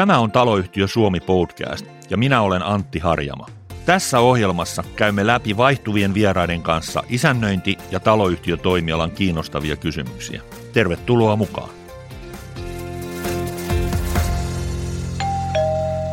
Tämä 0.00 0.18
on 0.18 0.32
Taloyhtiö 0.32 0.86
Suomi 0.86 1.20
podcast 1.20 1.86
ja 2.10 2.16
minä 2.16 2.40
olen 2.40 2.62
Antti 2.62 2.98
Harjama. 2.98 3.46
Tässä 3.86 4.18
ohjelmassa 4.18 4.84
käymme 4.96 5.26
läpi 5.26 5.56
vaihtuvien 5.56 6.14
vieraiden 6.14 6.62
kanssa 6.62 7.02
isännöinti- 7.08 7.78
ja 7.90 8.00
taloyhtiötoimialan 8.00 9.10
kiinnostavia 9.10 9.76
kysymyksiä. 9.76 10.42
Tervetuloa 10.72 11.36
mukaan. 11.36 11.70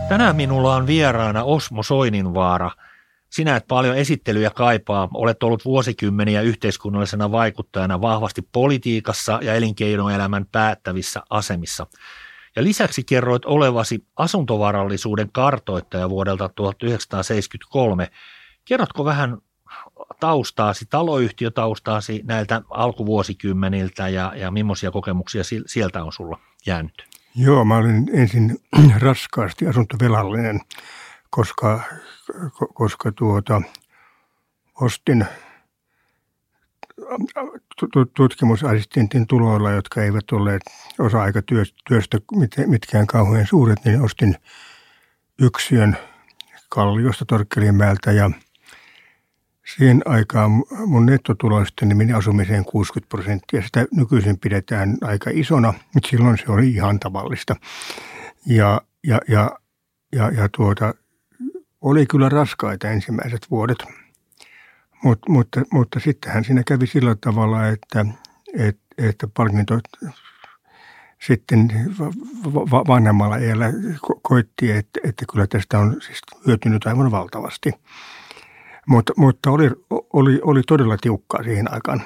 Tänään 0.09 0.35
minulla 0.35 0.75
on 0.75 0.87
vieraana 0.87 1.43
Osmo 1.43 1.83
Soininvaara. 1.83 2.71
Sinä 3.29 3.55
et 3.55 3.67
paljon 3.67 3.97
esittelyjä 3.97 4.49
kaipaa, 4.49 5.09
olet 5.13 5.43
ollut 5.43 5.65
vuosikymmeniä 5.65 6.41
yhteiskunnallisena 6.41 7.31
vaikuttajana 7.31 8.01
vahvasti 8.01 8.41
politiikassa 8.51 9.39
ja 9.41 9.53
elinkeinoelämän 9.53 10.45
päättävissä 10.51 11.23
asemissa– 11.29 11.87
ja 12.57 12.63
lisäksi 12.63 13.03
kerroit 13.03 13.45
olevasi 13.45 14.05
asuntovarallisuuden 14.15 15.29
kartoittaja 15.31 16.09
vuodelta 16.09 16.49
1973. 16.49 18.11
Kerrotko 18.65 19.05
vähän 19.05 19.37
taustaasi, 20.19 20.85
taloyhtiötaustaasi 20.89 22.21
näiltä 22.25 22.61
alkuvuosikymmeniltä 22.69 24.09
ja, 24.09 24.33
ja 24.35 24.51
millaisia 24.51 24.91
kokemuksia 24.91 25.41
sieltä 25.65 26.03
on 26.03 26.13
sulla 26.13 26.39
jäänyt? 26.65 27.07
Joo, 27.35 27.65
mä 27.65 27.77
olin 27.77 28.09
ensin 28.13 28.59
raskaasti 28.99 29.67
asuntovelallinen, 29.67 30.59
koska, 31.29 31.81
koska 32.73 33.11
tuota, 33.11 33.61
ostin– 34.81 35.25
tutkimusassistentin 38.15 39.27
tuloilla, 39.27 39.71
jotka 39.71 40.03
eivät 40.03 40.31
olleet 40.31 40.61
osa-aikatyöstä 40.99 42.17
mitkään 42.67 43.07
kauhean 43.07 43.47
suuret, 43.47 43.85
niin 43.85 44.01
ostin 44.01 44.35
yksiön 45.41 45.97
Kalliosta 46.69 47.25
Torkkelinmäeltä 47.25 48.11
ja 48.11 48.31
siihen 49.75 50.01
aikaan 50.05 50.51
mun 50.85 51.05
nettotuloista 51.05 51.85
niin 51.85 51.97
meni 51.97 52.13
asumiseen 52.13 52.65
60 52.65 53.09
prosenttia. 53.09 53.61
Sitä 53.61 53.85
nykyisin 53.91 54.39
pidetään 54.39 54.97
aika 55.01 55.29
isona, 55.33 55.73
mutta 55.93 56.09
silloin 56.09 56.37
se 56.37 56.51
oli 56.51 56.69
ihan 56.69 56.99
tavallista. 56.99 57.55
Ja, 58.45 58.81
ja, 59.07 59.19
ja, 59.27 59.51
ja, 60.15 60.31
ja 60.31 60.49
tuota, 60.57 60.93
oli 61.81 62.05
kyllä 62.05 62.29
raskaita 62.29 62.89
ensimmäiset 62.89 63.51
vuodet– 63.51 63.77
Mut, 65.03 65.19
mutta, 65.29 65.61
mutta 65.71 65.99
sittenhän 65.99 66.43
siinä 66.43 66.63
kävi 66.63 66.87
sillä 66.87 67.15
tavalla, 67.15 67.67
että, 67.67 68.05
että, 68.57 68.81
että 68.97 69.27
palkinto 69.37 69.79
sitten 71.27 71.67
vanhemmalla 72.87 73.37
iällä 73.37 73.65
koitti, 74.21 74.71
että, 74.71 74.99
että 75.03 75.25
kyllä 75.31 75.47
tästä 75.47 75.79
on 75.79 76.01
siis 76.01 76.21
hyötynyt 76.47 76.87
aivan 76.87 77.11
valtavasti. 77.11 77.71
Mutta, 78.87 79.13
mutta 79.17 79.51
oli, 79.51 79.69
oli, 80.13 80.39
oli 80.43 80.61
todella 80.67 80.97
tiukkaa 81.01 81.43
siihen 81.43 81.73
aikaan. 81.73 82.01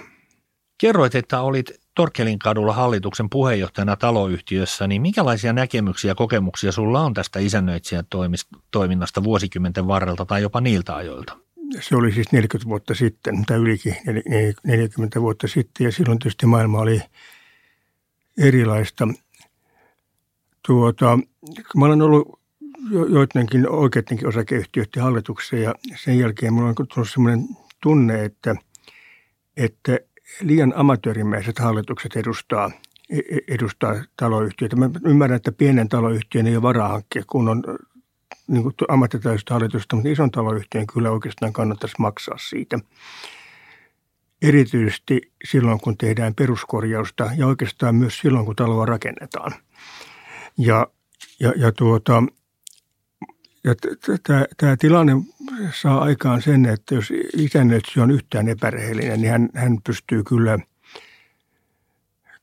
Kerroit, 0.78 1.16
että 1.16 1.42
olit 1.42 1.72
Torkelin 1.96 2.40
kadulla 2.40 2.74
hallituksen 2.74 3.30
puheenjohtajana 3.30 3.96
taloyhtiössä, 3.96 4.88
niin 4.88 5.02
minkälaisia 5.02 5.54
näkemyksiä 5.54 6.12
ja 6.12 6.16
kokemuksia 6.16 6.72
sulla 6.72 7.02
on 7.02 7.14
tästä 7.14 7.40
isännöitsijän 7.40 8.06
toiminnasta 8.72 9.24
vuosikymmenten 9.24 9.88
varrelta 9.88 10.26
tai 10.26 10.42
jopa 10.42 10.62
niiltä 10.62 10.96
ajoilta? 10.96 11.38
Se 11.80 11.96
oli 11.96 12.12
siis 12.12 12.32
40 12.32 12.70
vuotta 12.70 12.96
sitten, 12.96 13.46
tai 13.46 13.58
ylikin 13.58 13.96
40 14.64 15.22
vuotta 15.22 15.48
sitten, 15.48 15.86
ja 15.86 15.92
silloin 15.92 16.20
tietysti 16.20 16.46
maailma 16.46 16.80
oli 16.80 17.02
erilaista. 18.38 19.08
Tuota, 20.68 21.20
mä 21.76 21.86
olen 21.86 22.02
ollut 22.02 22.40
jo, 22.92 23.06
joidenkin 23.06 23.70
oikeidenkin 23.70 24.28
osakeyhtiöiden 24.28 25.04
hallituksessa, 25.04 25.56
ja 25.56 25.76
sen 25.96 26.20
jälkeen 26.20 26.54
mulla 26.54 26.70
on 26.70 26.76
tullut 26.76 27.10
sellainen 27.10 27.48
tunne, 27.82 28.26
että, 28.26 28.56
että 29.58 30.00
liian 30.42 30.74
amatöörimäiset 30.76 31.60
hallitukset 31.60 32.16
edustaa, 32.16 32.72
e, 33.10 33.18
e, 33.18 33.38
edustaa 33.48 34.04
taloyhtiöitä. 34.18 34.76
Mä 34.76 34.90
ymmärrän, 35.06 35.38
että 35.38 35.52
pienen 35.52 35.90
taloyhtiön 35.90 36.48
ei 36.48 36.56
ole 36.56 36.62
varaa 36.62 36.88
hankkia 36.88 37.24
kunnon 37.28 37.64
niin 38.52 38.74
ammattitaitoista 38.88 39.54
hallitusta, 39.54 39.96
mutta 39.96 40.10
ison 40.10 40.32
taloyhtiön 40.32 40.88
kyllä 40.88 41.12
oikeastaan 41.12 41.54
kannattaisi 41.54 41.96
maksaa 42.00 42.38
siitä. 42.38 42.80
Erityisesti 44.42 45.22
silloin, 45.46 45.80
kun 45.80 45.98
tehdään 45.98 46.36
peruskorjausta 46.36 47.30
ja 47.38 47.48
oikeastaan 47.48 47.96
myös 47.96 48.20
silloin, 48.20 48.46
kun 48.46 48.56
taloa 48.56 48.86
rakennetaan. 48.86 49.52
Ja, 50.58 50.88
ja, 51.40 51.54
ja 51.56 51.72
tuota, 51.72 52.24
ja 53.64 53.76
tämä 54.58 54.78
tilanne 54.78 55.14
saa 55.74 56.02
aikaan 56.02 56.42
sen, 56.42 56.66
että 56.66 56.96
jos 56.96 57.14
isännöitsijä 57.38 58.04
on 58.04 58.12
yhtään 58.12 58.48
epärehellinen, 58.48 59.22
niin 59.22 59.32
hän, 59.32 59.50
hän 59.56 59.78
pystyy 59.86 60.24
kyllä, 60.24 60.60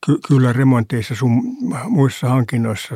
ky, 0.07 0.19
kyllä 0.29 0.53
remonteissa 0.53 1.15
sun 1.15 1.43
muissa 1.89 2.29
hankinnoissa 2.29 2.95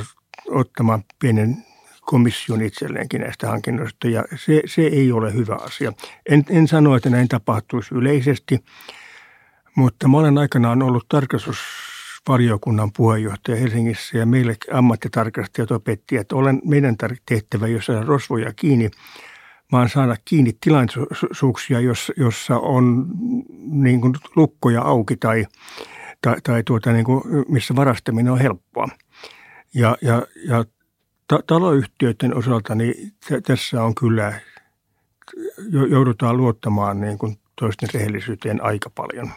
ottamaan 0.49 1.05
pienen 1.19 1.65
komission 2.13 2.63
itselleenkin 2.63 3.21
näistä 3.21 3.49
hankinnoista 3.49 4.09
ja 4.09 4.25
se, 4.37 4.63
se 4.67 4.83
ei 4.83 5.13
ole 5.13 5.35
hyvä 5.35 5.55
asia. 5.55 5.93
En, 6.31 6.45
en 6.49 6.69
sano, 6.69 6.97
että 6.97 7.11
näin 7.11 7.29
tapahtuisi 7.29 7.95
yleisesti, 7.95 8.65
mutta 9.75 10.09
mä 10.09 10.19
olen 10.19 10.39
aikanaan 10.39 10.83
ollut 10.83 11.09
tarkastusvaliokunnan 11.09 12.93
puheenjohtaja 12.97 13.57
Helsingissä 13.57 14.19
ja 14.19 14.27
meille 14.27 14.57
ammattitarkastajat 14.73 15.71
opetti, 15.71 16.17
että 16.17 16.37
olen 16.37 16.61
meidän 16.65 16.97
tehtävä, 17.27 17.67
jos 17.67 17.87
saada 17.87 18.03
rosvoja 18.03 18.53
kiinni, 18.53 18.91
vaan 19.73 19.89
saada 19.89 20.17
kiinni 20.25 20.53
tilaisuuksia, 20.61 21.79
jossa 22.17 22.59
on 22.59 23.07
niin 23.71 24.01
kuin 24.01 24.15
lukkoja 24.37 24.83
auki 24.83 25.17
tai, 25.17 25.47
tai, 26.23 26.37
tai 26.43 26.63
tuota, 26.63 26.93
niin 26.93 27.05
kuin, 27.05 27.23
missä 27.49 27.77
varastaminen 27.77 28.33
on 28.33 28.39
helppoa. 28.39 28.89
Ja, 29.75 29.97
ja, 30.03 30.27
ja 30.49 30.65
ta- 31.33 31.43
taloyhtiöiden 31.47 32.37
osalta 32.37 32.75
niin 32.75 33.11
t- 33.11 33.45
tässä 33.47 33.85
on 33.85 33.95
kyllä, 33.95 34.41
joudutaan 35.91 36.37
luottamaan 36.37 37.01
niin 37.01 37.19
kuin 37.19 37.39
toisten 37.61 37.89
rehellisyyteen 37.95 38.65
aika 38.65 38.91
paljon. 38.91 39.31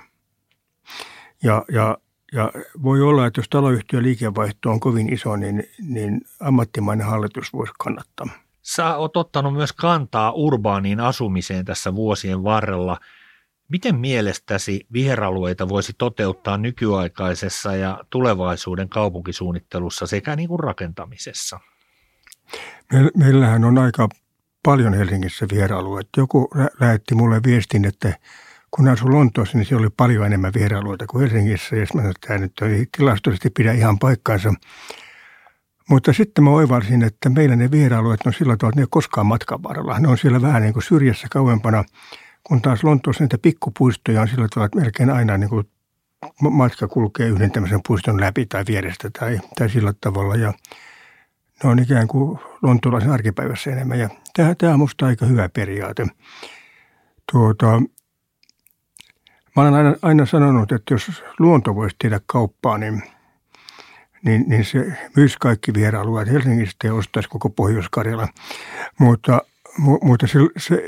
Ja, 1.44 1.66
ja, 1.72 1.98
ja 2.34 2.52
voi 2.84 3.02
olla, 3.02 3.26
että 3.26 3.40
jos 3.40 3.50
taloyhtiön 3.50 4.04
liikevaihto 4.04 4.70
on 4.72 4.80
kovin 4.80 5.14
iso, 5.14 5.36
niin, 5.36 5.64
niin 5.82 6.22
ammattimainen 6.40 7.08
hallitus 7.08 7.54
voisi 7.54 7.74
kannattaa. 7.80 8.28
Sä 8.62 8.96
oot 8.96 9.18
ottanut 9.18 9.54
myös 9.54 9.74
kantaa 9.74 10.32
urbaaniin 10.32 11.00
asumiseen 11.00 11.66
tässä 11.66 11.96
vuosien 11.96 12.44
varrella. 12.44 12.98
Miten 13.70 13.96
mielestäsi 13.96 14.88
viheralueita 14.94 15.70
voisi 15.70 15.94
toteuttaa 15.98 16.58
nykyaikaisessa 16.58 17.76
ja 17.76 18.04
tulevaisuuden 18.10 18.90
kaupunkisuunnittelussa 18.90 20.08
sekä 20.08 20.36
niin 20.36 20.50
kuin 20.50 20.60
rakentamisessa? 20.60 21.60
Meillähän 23.18 23.66
on 23.66 23.78
aika 23.78 24.10
paljon 24.64 24.94
Helsingissä 24.94 25.46
vierailuja. 25.52 26.04
Joku 26.18 26.50
lähetti 26.80 27.16
mulle 27.16 27.42
viestin, 27.46 27.86
että 27.86 28.14
kun 28.72 28.88
asun 28.88 29.14
Lontoossa, 29.14 29.58
niin 29.58 29.66
siellä 29.66 29.82
oli 29.82 29.94
paljon 29.98 30.26
enemmän 30.26 30.54
vierailuita 30.54 31.08
kuin 31.08 31.22
Helsingissä. 31.22 31.76
Ja 31.76 31.82
mä 31.82 31.86
sanoin, 31.86 32.10
että 32.10 32.28
tämä 32.28 32.40
nyt 32.40 32.54
ei 32.62 32.86
tilastollisesti 32.98 33.50
pidä 33.50 33.72
ihan 33.72 34.00
paikkaansa. 34.00 34.54
Mutta 35.90 36.14
sitten 36.14 36.44
mä 36.44 36.50
oivalsin, 36.50 37.04
että 37.04 37.30
meillä 37.30 37.56
ne 37.56 37.72
vierailuet 37.72 38.20
on 38.26 38.34
sillä 38.34 38.58
tavalla, 38.58 38.72
että 38.72 38.80
ne 38.80 38.84
ei 38.84 38.88
koskaan 38.90 39.26
matkan 39.26 39.64
varrella. 39.64 40.00
Ne 40.00 40.08
on 40.08 40.18
siellä 40.18 40.42
vähän 40.42 40.62
niin 40.62 40.74
kuin 40.74 40.84
syrjässä 40.84 41.28
kauempana, 41.32 41.84
kun 42.44 42.62
taas 42.62 42.84
Lontoossa 42.84 43.24
niitä 43.24 43.38
pikkupuistoja 43.38 44.22
on 44.22 44.28
sillä 44.28 44.48
tavalla, 44.48 44.66
että 44.66 44.80
melkein 44.80 45.10
aina 45.10 45.38
niin 45.38 45.50
kuin 45.50 45.70
matka 46.42 46.88
kulkee 46.88 47.28
yhden 47.28 47.52
tämmöisen 47.52 47.80
puiston 47.88 48.22
läpi 48.22 48.46
tai 48.46 48.64
vierestä 48.68 49.10
tai, 49.20 49.40
tai 49.58 49.70
sillä 49.70 49.94
tavalla. 50.02 50.36
Ja 50.36 50.54
ne 51.64 51.70
on 51.70 51.80
ikään 51.80 52.08
kuin 52.08 52.40
lontolaisen 52.62 53.12
arkipäivässä 53.12 53.72
enemmän. 53.72 54.00
Ja 54.00 54.10
tämä, 54.34 54.56
tämä 54.56 54.74
on 54.74 54.80
minusta 54.80 55.06
aika 55.06 55.26
hyvä 55.26 55.50
periaate. 55.50 56.08
Tuota, 57.32 57.82
mä 59.56 59.62
olen 59.62 59.74
aina, 59.74 59.96
aina 60.02 60.26
sanonut, 60.26 60.72
että 60.72 60.94
jos 60.94 61.24
luonto 61.40 61.76
voisi 61.76 61.96
tehdä 62.02 62.20
kauppaa, 62.26 62.78
niin, 62.78 63.04
niin, 64.26 64.46
niin 64.48 64.66
se 64.66 64.94
myisi 65.16 65.38
kaikki 65.40 65.74
vierailuet 65.74 66.32
Helsingistä 66.32 66.88
ja 66.88 66.94
ostaisi 66.94 67.30
koko 67.30 67.50
Pohjois-Karjala. 67.50 68.28
Mutta 69.00 69.42
mutta 69.78 70.28
se, 70.28 70.40
se, 70.58 70.84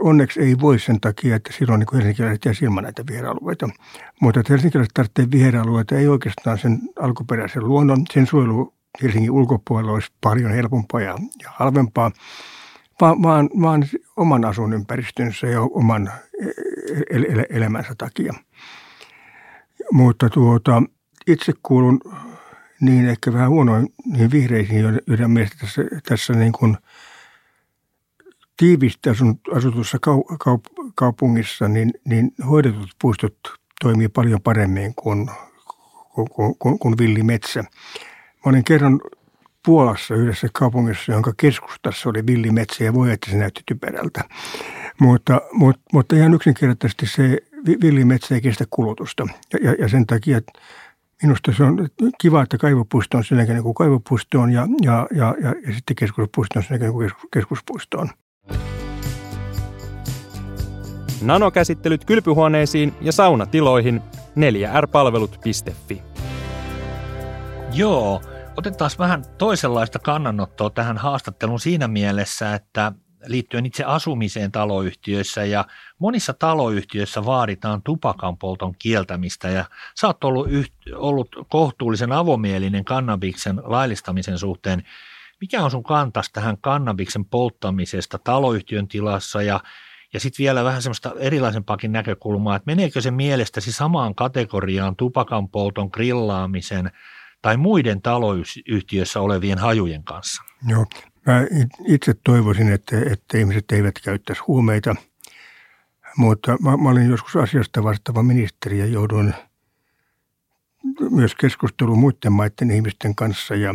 onneksi 0.00 0.40
ei 0.40 0.60
voi 0.60 0.78
sen 0.78 1.00
takia, 1.00 1.36
että 1.36 1.52
silloin 1.52 1.78
niin 1.78 1.88
helsinkiläiset 1.94 2.44
jää 2.44 2.54
ilman 2.62 2.84
näitä 2.84 3.04
vierailueita. 3.10 3.68
Mutta 4.20 4.40
että 4.40 4.52
helsinkiläiset 4.52 4.94
tarvitsee 4.94 5.30
vierailueita 5.30 5.94
ei 5.94 6.08
oikeastaan 6.08 6.58
sen 6.58 6.80
alkuperäisen 7.00 7.68
luonnon, 7.68 8.04
sen 8.12 8.26
suojelu 8.26 8.74
Helsingin 9.02 9.30
ulkopuolella 9.30 9.92
olisi 9.92 10.12
paljon 10.20 10.50
helpompaa 10.50 11.00
ja, 11.00 11.18
ja 11.42 11.50
halvempaa, 11.50 12.10
vaan, 13.00 13.22
vaan, 13.22 13.50
vaan 13.60 13.84
oman 14.16 14.44
asuinympäristönsä 14.44 15.46
ja 15.46 15.60
oman 15.60 16.12
el- 17.10 17.24
el- 17.28 17.46
elämänsä 17.50 17.94
takia. 17.98 18.34
Mutta 19.92 20.30
tuota, 20.30 20.82
itse 21.26 21.52
kuulun 21.62 22.00
niin 22.80 23.08
ehkä 23.08 23.32
vähän 23.32 23.50
huonoin 23.50 23.88
niin 24.06 24.30
vihreisiin, 24.30 24.84
joiden 25.06 25.30
mielestä 25.30 25.56
tässä, 25.60 25.82
tässä 26.08 26.32
niin 26.32 26.52
kuin 26.52 26.76
tiivisti 28.56 29.10
asutussa 29.56 29.98
kaupungissa, 30.94 31.68
niin, 31.68 31.92
niin 32.04 32.32
hoidetut 32.50 32.90
puistot 33.02 33.38
toimii 33.82 34.08
paljon 34.08 34.42
paremmin 34.42 34.94
kuin, 34.94 35.30
kuin, 36.30 36.54
kuin, 36.58 36.78
kuin 36.78 36.98
villimetsä. 36.98 37.64
Mä 38.44 38.50
olin 38.50 38.64
kerran 38.64 39.00
Puolassa 39.66 40.14
yhdessä 40.14 40.48
kaupungissa, 40.52 41.12
jonka 41.12 41.32
keskustassa 41.36 42.08
oli 42.08 42.26
villimetsä 42.26 42.84
ja 42.84 42.94
voi, 42.94 43.12
että 43.12 43.30
se 43.30 43.36
näytti 43.36 43.62
typerältä. 43.66 44.24
Mutta, 45.00 45.40
mutta, 45.52 45.80
mutta 45.92 46.16
ihan 46.16 46.34
yksinkertaisesti 46.34 47.06
se 47.06 47.38
villimetsä 47.82 48.34
ei 48.34 48.40
kestä 48.40 48.64
kulutusta 48.70 49.26
ja, 49.52 49.58
ja, 49.62 49.76
ja 49.78 49.88
sen 49.88 50.06
takia, 50.06 50.38
että 50.38 50.52
minusta 51.22 51.52
se 51.56 51.64
on 51.64 51.88
kiva, 52.20 52.42
että 52.42 52.58
kaivopuisto 52.58 53.18
on 53.18 53.24
sen 53.24 53.62
kuin 53.62 53.74
kaivopuisto 53.74 54.40
on 54.40 54.52
ja, 54.52 54.66
ja, 54.82 55.06
ja, 55.10 55.34
ja, 55.40 55.54
ja 55.66 55.74
sitten 55.74 55.96
keskuspuisto 55.96 56.58
on 56.58 56.62
sen 56.62 56.92
kuin 56.92 57.10
keskuspuisto 57.32 57.98
on. 57.98 58.08
Nanokäsittelyt 61.22 62.04
kylpyhuoneisiin 62.04 62.94
ja 63.00 63.12
saunatiloihin 63.12 64.02
4rpalvelut.fi. 64.36 66.02
Joo, 67.72 68.22
otetaan 68.56 68.90
vähän 68.98 69.24
toisenlaista 69.38 69.98
kannanottoa 69.98 70.70
tähän 70.70 70.98
haastatteluun 70.98 71.60
siinä 71.60 71.88
mielessä, 71.88 72.54
että 72.54 72.92
liittyen 73.26 73.66
itse 73.66 73.84
asumiseen 73.84 74.52
taloyhtiöissä 74.52 75.44
ja 75.44 75.64
monissa 75.98 76.32
taloyhtiöissä 76.32 77.24
vaaditaan 77.24 77.82
tupakan 77.82 78.38
polton 78.38 78.74
kieltämistä 78.78 79.48
ja 79.48 79.64
sä 80.00 80.06
oot 80.06 80.24
ollut, 80.24 80.46
yht, 80.50 80.74
ollut 80.94 81.28
kohtuullisen 81.48 82.12
avomielinen 82.12 82.84
kannabiksen 82.84 83.60
laillistamisen 83.64 84.38
suhteen. 84.38 84.82
Mikä 85.40 85.62
on 85.62 85.70
sun 85.70 85.82
kantas 85.82 86.30
tähän 86.32 86.58
kannabiksen 86.60 87.24
polttamisesta 87.24 88.18
taloyhtiön 88.18 88.88
tilassa 88.88 89.42
ja 89.42 89.60
ja 90.14 90.20
sitten 90.20 90.44
vielä 90.44 90.64
vähän 90.64 90.82
semmoista 90.82 91.12
erilaisempaakin 91.18 91.92
näkökulmaa, 91.92 92.56
että 92.56 92.66
meneekö 92.66 93.00
se 93.00 93.10
mielestäsi 93.10 93.72
samaan 93.72 94.14
kategoriaan 94.14 94.96
tupakan 94.96 95.48
polton, 95.48 95.88
grillaamisen 95.92 96.90
tai 97.42 97.56
muiden 97.56 98.02
taloyhtiössä 98.02 99.20
olevien 99.20 99.58
hajujen 99.58 100.04
kanssa? 100.04 100.42
Joo, 100.68 100.86
mä 101.26 101.46
itse 101.86 102.14
toivoisin, 102.24 102.72
että, 102.72 102.96
että 103.12 103.38
ihmiset 103.38 103.72
eivät 103.72 103.94
käyttäisi 104.04 104.42
huumeita, 104.46 104.96
mutta 106.16 106.56
mä, 106.60 106.76
mä 106.76 106.88
olin 106.88 107.10
joskus 107.10 107.36
asiasta 107.36 107.84
vastaava 107.84 108.22
ministeri 108.22 108.78
ja 108.78 108.86
joudun 108.86 109.34
myös 111.10 111.34
keskusteluun 111.34 111.98
muiden 111.98 112.32
maiden 112.32 112.70
ihmisten 112.70 113.14
kanssa 113.14 113.54
ja 113.54 113.74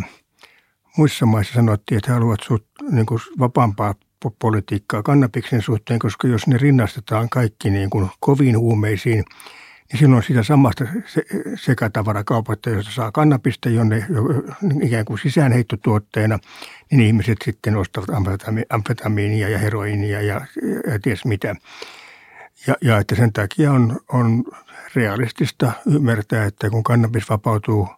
muissa 0.97 1.25
maissa 1.25 1.53
sanottiin, 1.53 1.97
että 1.97 2.11
he 2.11 2.13
haluavat 2.13 2.43
sut, 2.47 2.65
niin 2.91 3.05
kuin 3.05 3.19
vapaampaa 3.39 3.95
politiikkaa 4.39 5.03
kannabiksen 5.03 5.61
suhteen, 5.61 5.99
koska 5.99 6.27
jos 6.27 6.47
ne 6.47 6.57
rinnastetaan 6.57 7.29
kaikki 7.29 7.69
niin 7.69 7.89
kuin 7.89 8.09
koviin 8.19 8.59
huumeisiin, 8.59 9.23
niin 9.91 9.99
silloin 9.99 10.23
sitä 10.23 10.43
samasta 10.43 10.85
sekatavarakaupoista, 11.55 12.69
josta 12.69 12.91
saa 12.91 13.11
kannabista, 13.11 13.69
jonne 13.69 14.05
ikään 14.81 15.05
kuin 15.05 15.19
sisäänheittotuotteena, 15.19 16.39
niin 16.91 17.01
ihmiset 17.01 17.37
sitten 17.45 17.75
ostavat 17.75 18.09
amfetamiinia 18.69 19.49
ja 19.49 19.57
heroinia 19.57 20.21
ja, 20.21 20.41
ja 20.91 20.99
ties 20.99 21.25
mitä. 21.25 21.55
Ja, 22.67 22.75
ja 22.81 22.97
että 22.97 23.15
sen 23.15 23.33
takia 23.33 23.71
on, 23.71 23.99
on 24.13 24.43
realistista 24.95 25.71
ymmärtää, 25.85 26.45
että 26.45 26.69
kun 26.69 26.83
kannabis 26.83 27.29
vapautuu 27.29 27.89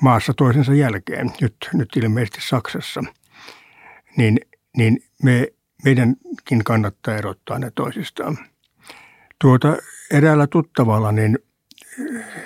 maassa 0.00 0.34
toisensa 0.34 0.74
jälkeen, 0.74 1.32
nyt, 1.40 1.56
nyt 1.72 1.96
ilmeisesti 1.96 2.38
Saksassa, 2.40 3.00
niin 4.16 4.40
niin 4.78 5.04
me, 5.22 5.48
meidänkin 5.84 6.64
kannattaa 6.64 7.16
erottaa 7.16 7.58
ne 7.58 7.70
toisistaan. 7.74 8.38
Tuota, 9.40 9.76
eräällä 10.10 10.46
tuttavalla 10.46 11.12
niin 11.12 11.38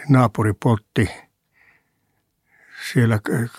naapuri 0.08 0.52
poltti 0.62 1.10
siellä 2.92 3.18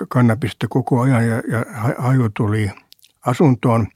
kannabista 0.10 0.68
koko 0.70 1.02
ajan 1.02 1.28
ja, 1.28 1.36
ja 1.36 1.66
haju 1.98 2.30
tuli 2.30 2.72
asuntoon. 3.26 3.88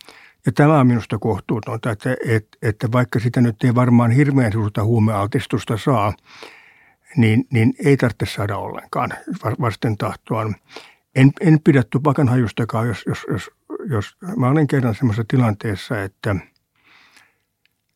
Ja 0.45 0.51
tämä 0.51 0.79
on 0.79 0.87
minusta 0.87 1.17
kohtuutonta, 1.17 1.91
että, 1.91 2.15
että, 2.25 2.57
että 2.61 2.91
vaikka 2.91 3.19
sitä 3.19 3.41
nyt 3.41 3.63
ei 3.63 3.75
varmaan 3.75 4.11
hirveän 4.11 4.51
suurta 4.51 4.83
huumealtistusta 4.83 5.77
saa, 5.77 6.13
niin, 7.17 7.47
niin 7.51 7.73
ei 7.85 7.97
tarvitse 7.97 8.25
saada 8.25 8.57
ollenkaan 8.57 9.09
vasten 9.61 9.97
tahtoaan. 9.97 10.55
En, 11.15 11.31
en 11.41 11.59
pidä 11.63 11.83
tupakan 11.89 12.27
hajustakaan, 12.27 12.87
jos, 12.87 13.03
jos, 13.07 13.25
jos 13.29 13.51
jos 13.89 14.17
mä 14.37 14.47
olen 14.47 14.67
kerran 14.67 14.95
semmoisessa 14.95 15.25
tilanteessa, 15.27 16.03
että, 16.03 16.35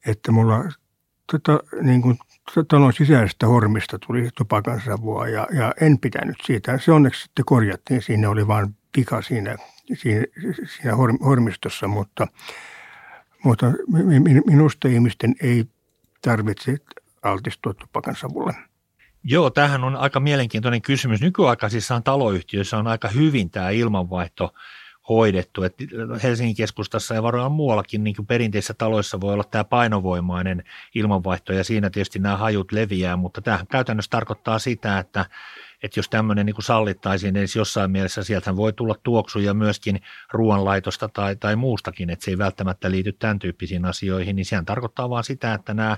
että 0.07 0.31
mulla 0.31 0.71
tota, 1.31 1.59
niin 1.81 2.01
kuin 2.01 2.17
talon 2.67 2.93
sisäisestä 2.93 3.47
hormista 3.47 3.99
tuli 3.99 4.29
tupakansavua 4.37 5.27
ja, 5.27 5.47
ja 5.51 5.73
en 5.81 5.99
pitänyt 5.99 6.37
siitä. 6.45 6.77
Se 6.77 6.91
onneksi 6.91 7.23
sitten 7.23 7.45
korjattiin, 7.45 8.01
siinä 8.01 8.29
oli 8.29 8.47
vain 8.47 8.75
pika 8.91 9.21
siinä, 9.21 9.55
siinä, 9.93 10.25
siinä 10.65 10.95
hormistossa, 11.25 11.87
mutta, 11.87 12.27
mutta 13.43 13.65
minusta 14.47 14.87
ihmisten 14.87 15.35
ei 15.41 15.65
tarvitse 16.21 16.77
altistua 17.23 17.73
tupakansavulle. 17.73 18.53
Joo, 19.23 19.49
tämähän 19.49 19.83
on 19.83 19.95
aika 19.95 20.19
mielenkiintoinen 20.19 20.81
kysymys. 20.81 21.21
Nykyaikaisissa 21.21 22.01
taloyhtiöissä 22.01 22.77
on 22.77 22.87
aika 22.87 23.07
hyvin 23.07 23.49
tämä 23.49 23.69
ilmanvaihto 23.69 24.53
hoidettu. 25.09 25.63
Et 25.63 25.75
Helsingin 26.23 26.55
keskustassa 26.55 27.15
ja 27.15 27.23
varmaan 27.23 27.51
muuallakin 27.51 28.03
niin 28.03 28.15
perinteisissä 28.27 28.73
taloissa 28.73 29.21
voi 29.21 29.33
olla 29.33 29.43
tämä 29.43 29.63
painovoimainen 29.63 30.63
ilmanvaihto 30.95 31.53
ja 31.53 31.63
siinä 31.63 31.89
tietysti 31.89 32.19
nämä 32.19 32.37
hajut 32.37 32.71
leviää, 32.71 33.15
mutta 33.15 33.41
tämä 33.41 33.65
käytännössä 33.71 34.09
tarkoittaa 34.09 34.59
sitä, 34.59 34.99
että 34.99 35.25
että 35.83 35.99
jos 35.99 36.09
tämmöinen 36.09 36.45
niin 36.45 36.55
sallittaisiin, 36.59 37.33
niin 37.33 37.47
jossain 37.55 37.91
mielessä 37.91 38.23
sieltä 38.23 38.55
voi 38.55 38.73
tulla 38.73 38.95
tuoksuja 39.03 39.53
myöskin 39.53 40.01
ruoanlaitosta 40.31 41.09
tai, 41.09 41.35
tai 41.35 41.55
muustakin, 41.55 42.09
että 42.09 42.25
se 42.25 42.31
ei 42.31 42.37
välttämättä 42.37 42.91
liity 42.91 43.11
tämän 43.11 43.39
tyyppisiin 43.39 43.85
asioihin, 43.85 44.35
niin 44.35 44.45
sehän 44.45 44.65
tarkoittaa 44.65 45.09
vaan 45.09 45.23
sitä, 45.23 45.53
että 45.53 45.73
nämä 45.73 45.97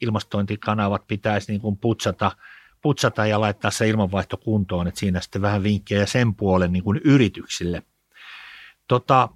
ilmastointikanavat 0.00 1.06
pitäisi 1.06 1.52
niin 1.52 1.60
kuin 1.60 1.76
putsata, 1.76 2.32
putsata 2.82 3.26
ja 3.26 3.40
laittaa 3.40 3.70
se 3.70 3.88
ilmanvaihto 3.88 4.36
kuntoon, 4.36 4.88
että 4.88 5.00
siinä 5.00 5.20
sitten 5.20 5.42
vähän 5.42 5.62
vinkkejä 5.62 6.06
sen 6.06 6.34
puolen 6.34 6.72
niin 6.72 6.84
kuin 6.84 7.00
yrityksille. 7.04 7.82
Tota, 8.90 9.28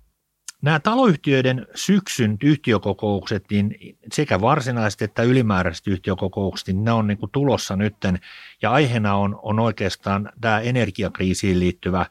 nämä 0.62 0.80
taloyhtiöiden 0.80 1.66
syksyn 1.74 2.36
yhtiökokoukset, 2.42 3.44
niin 3.50 3.76
sekä 4.12 4.40
varsinaiset 4.40 5.02
että 5.02 5.22
ylimääräiset 5.22 5.86
yhtiökokoukset, 5.86 6.66
niin 6.66 6.84
ne 6.84 6.92
on 6.92 7.06
niin 7.06 7.18
kuin 7.18 7.30
tulossa 7.30 7.76
nytten, 7.76 8.20
ja 8.62 8.70
aiheena 8.70 9.14
on, 9.14 9.38
on 9.42 9.60
oikeastaan 9.60 10.32
tämä 10.40 10.60
energiakriisiin 10.60 11.60
liittyvä 11.60 12.06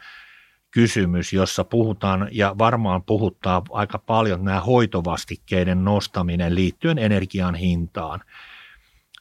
kysymys, 0.72 1.34
jossa 1.34 1.64
puhutaan 1.64 2.30
ja 2.32 2.56
varmaan 2.58 3.04
puhuttaa 3.04 3.62
aika 3.72 4.00
paljon 4.00 4.46
nämä 4.46 4.60
hoitovastikkeiden 4.60 5.84
nostaminen 5.84 6.56
liittyen 6.56 6.98
energian 6.98 7.56
hintaan. 7.56 8.22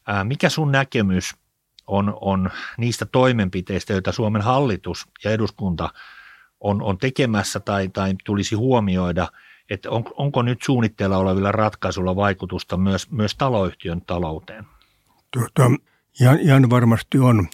Ää, 0.07 0.25
mikä 0.25 0.49
sun 0.49 0.73
näkemys 0.73 1.35
on, 1.87 2.19
on 2.21 2.50
niistä 2.79 3.07
toimenpiteistä, 3.07 3.93
joita 3.93 4.12
Suomen 4.12 4.43
hallitus 4.43 5.07
ja 5.25 5.31
eduskunta– 5.31 5.91
on, 6.62 6.83
on 6.83 6.99
tekemässä 6.99 7.61
tai, 7.61 7.88
tai 7.88 8.14
tulisi 8.25 8.54
huomioida, 8.54 9.28
että 9.71 9.90
on, 9.90 10.04
onko 10.16 10.42
nyt 10.42 10.62
suunnitteilla 10.62 11.16
olevilla 11.19 11.52
ratkaisuilla 11.52 12.16
vaikutusta 12.16 12.76
myös, 12.76 13.11
myös 13.11 13.35
taloyhtiön 13.35 14.00
talouteen? 14.00 14.64
Tuota, 15.31 15.71
ihan, 16.21 16.38
ihan 16.40 16.71
varmasti 16.71 17.19
on, 17.19 17.49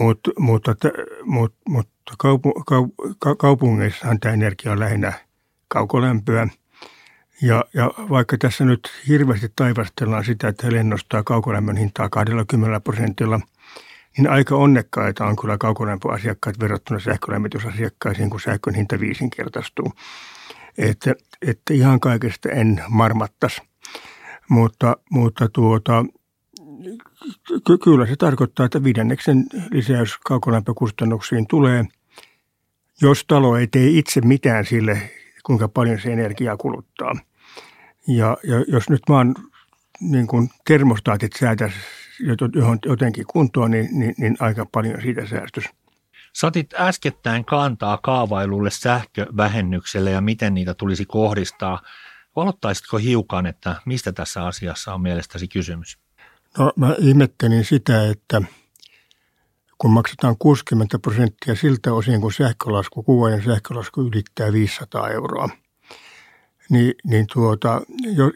Mut, 0.00 0.20
mutta, 0.38 0.74
mutta, 1.24 1.58
mutta 1.68 2.14
kaupu, 2.18 2.62
kaup, 2.66 2.94
kaupungeissahan 3.38 4.20
tämä 4.20 4.34
energia 4.34 4.72
on 4.72 4.80
lähinnä 4.80 5.12
kaukolämpöä. 5.68 6.48
Ja, 7.42 7.64
ja 7.74 7.90
vaikka 8.10 8.38
tässä 8.38 8.64
nyt 8.64 8.80
hirveästi 9.08 9.52
taivastellaan 9.56 10.24
sitä, 10.24 10.48
että 10.48 10.66
he 10.66 10.72
lennostaa 10.72 11.22
kaukolämmön 11.22 11.76
hintaa 11.76 12.08
20 12.08 12.80
prosentilla– 12.80 13.40
niin 14.16 14.30
aika 14.30 14.56
onnekkaita 14.56 15.26
on 15.26 15.36
kyllä 15.36 15.58
kaukolämpöasiakkaat 15.58 16.60
verrattuna 16.60 17.00
sähkölämmitysasiakkaisiin, 17.00 18.30
kun 18.30 18.40
sähkön 18.40 18.74
hinta 18.74 19.00
viisinkertaistuu. 19.00 19.92
Että, 20.78 21.14
että 21.42 21.74
ihan 21.74 22.00
kaikesta 22.00 22.48
en 22.48 22.84
marmattas. 22.88 23.62
Mutta, 24.48 24.96
mutta 25.10 25.48
tuota, 25.48 26.04
ky- 27.66 27.78
kyllä 27.84 28.06
se 28.06 28.16
tarkoittaa, 28.16 28.66
että 28.66 28.84
viidenneksen 28.84 29.46
lisäys 29.70 30.18
kaukolämpökustannuksiin 30.18 31.46
tulee, 31.46 31.84
jos 33.02 33.24
talo 33.24 33.56
ei 33.56 33.66
tee 33.66 33.88
itse 33.88 34.20
mitään 34.20 34.66
sille, 34.66 35.10
kuinka 35.42 35.68
paljon 35.68 36.00
se 36.00 36.12
energiaa 36.12 36.56
kuluttaa. 36.56 37.12
Ja, 38.08 38.36
ja 38.42 38.64
jos 38.68 38.90
nyt 38.90 39.02
vaan 39.08 39.34
niin 40.00 40.26
kuin 40.26 40.50
termostaatit 40.66 41.32
säätäisi 41.40 41.76
johon 42.54 42.78
jotenkin 42.84 43.26
kuntoon, 43.26 43.70
niin, 43.70 43.88
niin, 43.92 44.14
niin 44.18 44.36
aika 44.40 44.66
paljon 44.72 45.02
siitä 45.02 45.26
säästys. 45.26 45.64
Satit 46.32 46.74
äskettäin 46.74 47.44
kantaa 47.44 47.98
kaavailulle 48.02 48.70
sähkövähennykselle 48.70 50.10
ja 50.10 50.20
miten 50.20 50.54
niitä 50.54 50.74
tulisi 50.74 51.04
kohdistaa. 51.04 51.82
Valottaisitko 52.36 52.96
hiukan, 52.96 53.46
että 53.46 53.76
mistä 53.86 54.12
tässä 54.12 54.46
asiassa 54.46 54.94
on 54.94 55.00
mielestäsi 55.00 55.48
kysymys? 55.48 55.98
No 56.58 56.72
mä 56.76 56.94
ihmettelin 56.98 57.64
sitä, 57.64 58.08
että 58.10 58.42
kun 59.78 59.90
maksetaan 59.90 60.36
60 60.38 60.98
prosenttia 60.98 61.54
siltä 61.54 61.92
osin, 61.92 62.20
kun 62.20 62.32
sähkölasku, 62.32 63.02
kuvainen 63.02 63.44
sähkölasku 63.44 64.02
ylittää 64.02 64.52
500 64.52 65.08
euroa, 65.08 65.48
niin, 66.70 66.94
niin 67.04 67.26
tuota, 67.32 67.80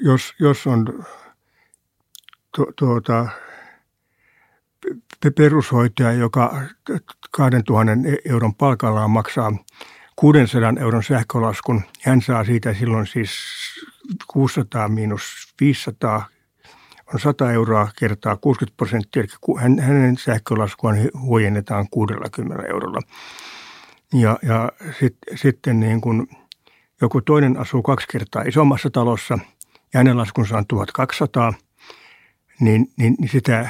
jos, 0.01 0.35
jos 0.39 0.67
on 0.67 1.05
tu, 2.57 2.67
tuota, 2.79 3.29
perushoitaja, 5.37 6.13
joka 6.13 6.63
2000 7.31 7.93
euron 8.25 8.55
palkallaan 8.55 9.11
maksaa 9.11 9.53
600 10.17 10.73
euron 10.81 11.03
sähkölaskun, 11.03 11.83
hän 12.03 12.23
saa 12.23 12.45
siitä 12.45 12.75
silloin 12.75 13.07
siis 13.07 13.31
600 14.27 14.89
miinus 14.89 15.55
500 15.61 16.25
on 17.15 17.21
100 17.21 17.53
euroa 17.53 17.89
kertaa 17.99 18.37
60 18.37 18.77
prosenttia, 18.77 19.23
eli 19.23 19.81
hänen 19.81 20.17
sähkölaskuaan 20.17 20.97
huojennetaan 21.21 21.87
60 21.91 22.63
eurolla. 22.67 23.01
Ja, 24.15 24.39
ja 24.43 24.73
sit, 24.99 25.17
sitten 25.35 25.81
niin 25.81 26.01
kun 26.01 26.29
joku 27.01 27.21
toinen 27.21 27.59
asuu 27.59 27.83
kaksi 27.83 28.09
kertaa 28.09 28.43
isommassa 28.43 28.91
talossa 28.91 29.39
ja 29.95 29.99
hänen 29.99 30.17
laskunsa 30.17 30.57
on 30.57 30.67
1200, 30.67 31.53
niin, 32.61 32.93
niin, 32.97 33.15
niin 33.19 33.29
sitä 33.29 33.69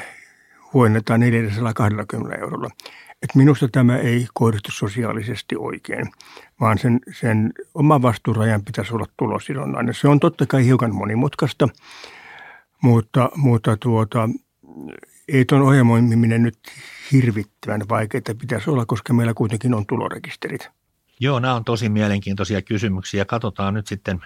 huojennetaan 0.73 1.19
420 1.19 2.35
eurolla. 2.35 2.69
Et 3.21 3.35
minusta 3.35 3.67
tämä 3.67 3.97
ei 3.97 4.27
kohdistu 4.33 4.71
sosiaalisesti 4.71 5.55
oikein, 5.55 6.11
vaan 6.59 6.77
sen, 6.77 6.99
sen 7.19 7.53
oman 7.73 8.01
vastuurajan 8.01 8.65
pitäisi 8.65 8.93
olla 8.93 9.05
tulosidonnainen. 9.17 9.93
Se 9.93 10.07
on 10.07 10.19
totta 10.19 10.45
kai 10.45 10.65
hiukan 10.65 10.95
monimutkaista, 10.95 11.67
mutta, 12.81 13.29
mutta 13.35 13.77
tuota, 13.77 14.29
ei 15.27 15.45
tuon 15.45 15.61
ohjelmoiminen 15.61 16.43
nyt 16.43 16.59
hirvittävän 17.11 17.81
vaikeaa 17.89 18.35
pitäisi 18.41 18.69
olla, 18.69 18.85
koska 18.85 19.13
meillä 19.13 19.33
kuitenkin 19.33 19.73
on 19.73 19.85
tulorekisterit. 19.85 20.69
Joo, 21.19 21.39
nämä 21.39 21.55
on 21.55 21.63
tosi 21.63 21.89
mielenkiintoisia 21.89 22.61
kysymyksiä. 22.61 23.25
Katsotaan 23.25 23.73
nyt 23.73 23.87
sitten, 23.87 24.19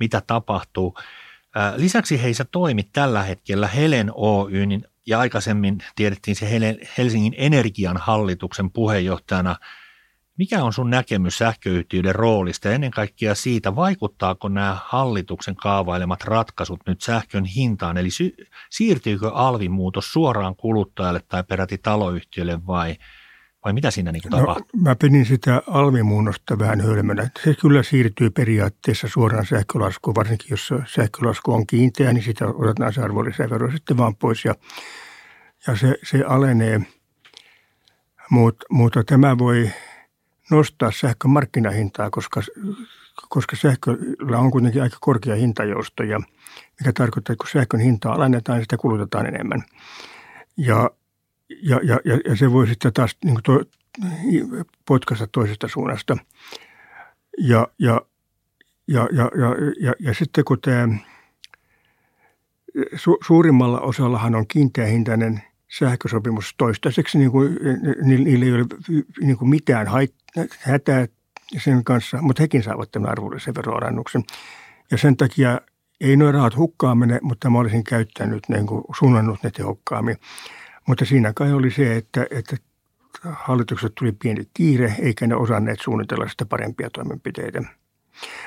mitä 0.00 0.22
tapahtuu. 0.26 0.98
Lisäksi 1.76 2.22
heissä 2.22 2.44
toimit 2.44 2.88
tällä 2.92 3.22
hetkellä 3.22 3.68
Helen 3.68 4.10
Oyn 4.14 4.84
ja 5.06 5.18
aikaisemmin 5.18 5.78
tiedettiin 5.96 6.36
se 6.36 6.48
Helsingin 6.98 7.34
Energian 7.36 7.96
hallituksen 7.96 8.70
puheenjohtajana. 8.70 9.56
Mikä 10.38 10.64
on 10.64 10.72
sun 10.72 10.90
näkemys 10.90 11.38
sähköyhtiöiden 11.38 12.14
roolista 12.14 12.68
ja 12.68 12.74
ennen 12.74 12.90
kaikkea 12.90 13.34
siitä, 13.34 13.76
vaikuttaako 13.76 14.48
nämä 14.48 14.78
hallituksen 14.84 15.56
kaavailemat 15.56 16.24
ratkaisut 16.24 16.80
nyt 16.86 17.00
sähkön 17.00 17.44
hintaan, 17.44 17.96
eli 17.96 18.08
siirtyykö 18.70 19.30
alvimuutos 19.32 20.12
suoraan 20.12 20.56
kuluttajalle 20.56 21.20
tai 21.28 21.44
peräti 21.44 21.78
taloyhtiölle 21.78 22.66
vai, 22.66 22.96
vai 23.64 23.72
mitä 23.72 23.90
siinä 23.90 24.12
niin 24.12 24.22
tapahtuu? 24.30 24.66
No, 24.74 24.82
mä 24.82 24.96
pidin 24.96 25.26
sitä 25.26 25.62
alvimuunnosta 25.66 26.58
vähän 26.58 26.80
hölmönä. 26.80 27.28
Se 27.44 27.54
kyllä 27.60 27.82
siirtyy 27.82 28.30
periaatteessa 28.30 29.08
suoraan 29.08 29.46
sähkölaskuun, 29.46 30.14
varsinkin 30.14 30.46
jos 30.50 30.70
sähkölasku 30.86 31.52
on 31.52 31.66
kiinteä, 31.66 32.12
niin 32.12 32.24
sitä 32.24 32.46
otetaan 32.46 32.92
se 32.92 33.02
arvonlisävero 33.02 33.70
sitten 33.70 33.96
vaan 33.96 34.16
pois 34.16 34.44
ja, 34.44 34.54
ja 35.66 35.76
se, 35.76 35.94
se 36.02 36.24
alenee. 36.26 36.80
Mut, 38.30 38.56
mutta 38.70 39.04
tämä 39.04 39.38
voi 39.38 39.70
nostaa 40.50 40.90
sähkön 40.90 41.30
markkinahintaa, 41.30 42.10
koska, 42.10 42.42
koska 43.28 43.56
sähköllä 43.56 44.38
on 44.38 44.50
kuitenkin 44.50 44.82
aika 44.82 44.96
korkea 45.00 45.34
hintajousto, 45.34 46.02
ja 46.02 46.20
mikä 46.80 46.92
tarkoittaa, 46.92 47.32
että 47.32 47.42
kun 47.42 47.50
sähkön 47.52 47.80
hintaa 47.80 48.14
alennetaan, 48.14 48.56
niin 48.56 48.64
sitä 48.64 48.76
kulutetaan 48.76 49.26
enemmän. 49.26 49.62
Ja, 50.56 50.90
ja, 51.62 51.80
ja, 51.82 51.98
ja 52.04 52.36
se 52.36 52.52
voi 52.52 52.66
sitten 52.66 52.92
taas 52.92 53.16
niin 53.24 53.38
to, 53.44 53.62
potkasta 54.88 55.26
toisesta 55.26 55.68
suunnasta. 55.68 56.16
Ja, 57.38 57.68
ja, 57.78 58.00
ja, 58.88 59.08
ja, 59.12 59.30
ja, 59.38 59.54
ja, 59.80 59.92
ja 60.00 60.14
sitten 60.14 60.44
kun 60.44 60.60
tämä 60.60 60.88
su, 62.96 63.18
suurimmalla 63.26 63.80
osallahan 63.80 64.34
on 64.34 64.46
kiinteähintainen– 64.46 65.42
sähkösopimus 65.78 66.54
toistaiseksi, 66.56 67.18
niin 67.18 67.30
kuin, 67.30 67.58
niillä 68.02 68.46
ei 68.46 68.52
ole 68.52 68.66
niin 69.20 69.36
kuin 69.36 69.48
mitään 69.48 69.86
hait, 69.86 70.14
hätää 70.58 71.06
sen 71.58 71.84
kanssa, 71.84 72.22
mutta 72.22 72.42
hekin 72.42 72.62
saavat 72.62 72.90
tämän 72.90 73.10
arvollisen 73.10 73.54
veroarannuksen. 73.54 74.22
Ja 74.90 74.98
sen 74.98 75.16
takia 75.16 75.60
ei 76.00 76.16
nuo 76.16 76.32
rahat 76.32 76.56
hukkaan 76.56 76.98
mene, 76.98 77.18
mutta 77.22 77.50
mä 77.50 77.58
olisin 77.58 77.84
käyttänyt, 77.84 78.48
niin 78.48 78.66
kuin 78.66 78.84
suunnannut 78.98 79.42
ne 79.42 79.50
tehokkaammin. 79.50 80.16
Mutta 80.88 81.04
siinä 81.04 81.32
kai 81.32 81.52
oli 81.52 81.70
se, 81.70 81.96
että, 81.96 82.26
että 82.30 82.56
hallitukset 83.22 83.92
tuli 83.98 84.12
pieni 84.12 84.44
kiire, 84.54 84.94
eikä 85.02 85.26
ne 85.26 85.34
osanneet 85.34 85.80
suunnitella 85.80 86.28
sitä 86.28 86.46
parempia 86.46 86.90
toimenpiteitä. 86.90 87.62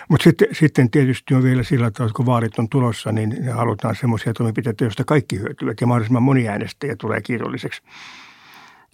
Mutta 0.09 0.23
sitten, 0.23 0.47
sitten 0.51 0.91
tietysti 0.91 1.33
on 1.33 1.43
vielä 1.43 1.63
sillä 1.63 1.91
tavalla, 1.91 2.09
että 2.09 2.17
kun 2.17 2.25
vaalit 2.25 2.59
on 2.59 2.69
tulossa, 2.69 3.11
niin 3.11 3.51
halutaan 3.53 3.95
semmoisia 3.95 4.33
toimenpiteitä, 4.33 4.85
joista 4.85 5.03
kaikki 5.03 5.39
hyötyvät 5.39 5.81
ja 5.81 5.87
mahdollisimman 5.87 6.23
moni 6.23 6.47
äänestäjä 6.47 6.95
tulee 6.95 7.21
kiitolliseksi. 7.21 7.81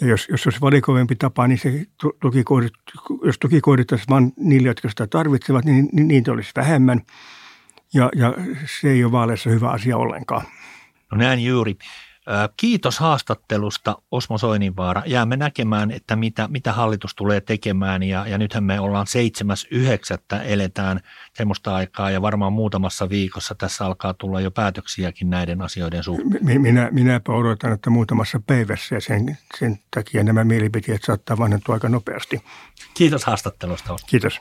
Ja 0.02 0.08
jos, 0.08 0.28
jos 0.30 0.48
olisi 0.48 0.62
valikoivempi 0.62 1.16
tapa, 1.16 1.48
niin 1.48 1.58
se 1.58 1.86
tuki 2.22 2.44
jos 3.24 3.40
tuki 3.40 3.62
kohdittaisiin 3.62 4.10
vain 4.10 4.34
niille, 4.38 4.68
jotka 4.68 4.90
sitä 4.90 5.08
tarvitsevat, 5.08 5.66
niin, 5.66 5.90
niin 5.92 6.08
niitä 6.08 6.32
olisi 6.32 6.52
vähemmän. 6.56 7.02
Ja, 7.94 8.10
ja 8.16 8.34
se 8.66 8.90
ei 8.90 9.04
ole 9.04 9.12
vaaleissa 9.12 9.50
hyvä 9.50 9.70
asia 9.70 9.98
ollenkaan. 9.98 10.46
No 11.12 11.18
näin 11.18 11.46
juuri. 11.46 11.78
Kiitos 12.58 13.00
haastattelusta 13.00 13.98
Osmo 14.12 14.38
Soininvaara. 14.38 15.04
Jäämme 15.06 15.38
näkemään, 15.38 15.92
että 15.92 16.16
mitä, 16.16 16.48
mitä 16.48 16.74
hallitus 16.74 17.16
tulee 17.16 17.42
tekemään 17.42 18.04
ja, 18.04 18.28
ja 18.28 18.38
nythän 18.38 18.64
me 18.64 18.80
ollaan 18.80 19.06
7.9. 20.34 20.42
eletään 20.46 21.00
semmoista 21.34 21.76
aikaa 21.76 22.12
ja 22.12 22.22
varmaan 22.22 22.54
muutamassa 22.54 23.10
viikossa 23.10 23.56
tässä 23.56 23.86
alkaa 23.86 24.14
tulla 24.14 24.42
jo 24.42 24.52
päätöksiäkin 24.52 25.30
näiden 25.30 25.62
asioiden 25.62 26.04
suhteen. 26.04 26.62
Minä, 26.62 26.90
minäpä 26.92 27.32
odotan, 27.32 27.74
että 27.74 27.90
muutamassa 27.90 28.42
päivässä 28.48 28.96
ja 28.96 29.02
sen, 29.02 29.38
sen 29.60 29.80
takia 29.96 30.24
nämä 30.24 30.44
mielipiteet 30.44 31.04
saattaa 31.04 31.38
vanhentua 31.38 31.74
aika 31.76 31.90
nopeasti. 31.90 32.42
Kiitos 32.94 33.26
haastattelusta. 33.26 33.94
Osmo. 33.94 34.08
Kiitos. 34.10 34.40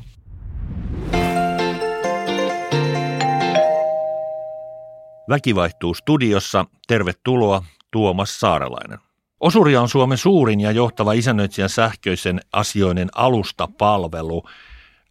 Väki 5.29 5.55
vaihtuu 5.55 5.95
studiossa. 5.95 6.67
Tervetuloa 6.87 7.65
Tuomas 7.91 8.41
Saarelainen. 8.41 8.99
Osuria 9.41 9.81
on 9.81 9.89
Suomen 9.89 10.19
suurin 10.19 10.61
ja 10.61 10.71
johtava 10.71 11.13
isännöitsijän 11.13 11.69
sähköisen 11.69 12.41
asioiden 12.53 13.09
alustapalvelu. 13.15 14.43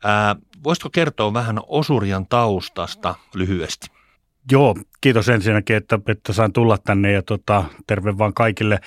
Ää, 0.03 0.36
voisitko 0.63 0.89
kertoa 0.89 1.34
vähän 1.34 1.60
Osurian 1.68 2.27
taustasta 2.27 3.15
lyhyesti? 3.34 3.88
Joo, 4.51 4.75
kiitos 5.01 5.30
ensinnäkin, 5.30 5.75
että, 5.75 6.00
että 6.08 6.34
sain 6.34 6.53
tulla 6.53 6.77
tänne 6.77 7.12
ja 7.12 7.22
tota, 7.22 7.63
terve 7.88 8.18
vaan 8.18 8.34
kaikille. 8.34 8.80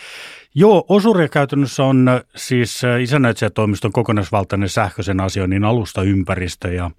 Joo, 0.54 0.85
Osuria 0.88 1.28
käytännössä 1.28 1.85
on 1.85 2.07
siis 2.37 2.83
isännöitsijätoimiston 3.00 3.93
kokonaisvaltainen 3.93 4.69
sähköisen 4.69 5.21
asioinnin 5.21 5.64
alustaympäristö 5.64 6.73
ja 6.73 6.90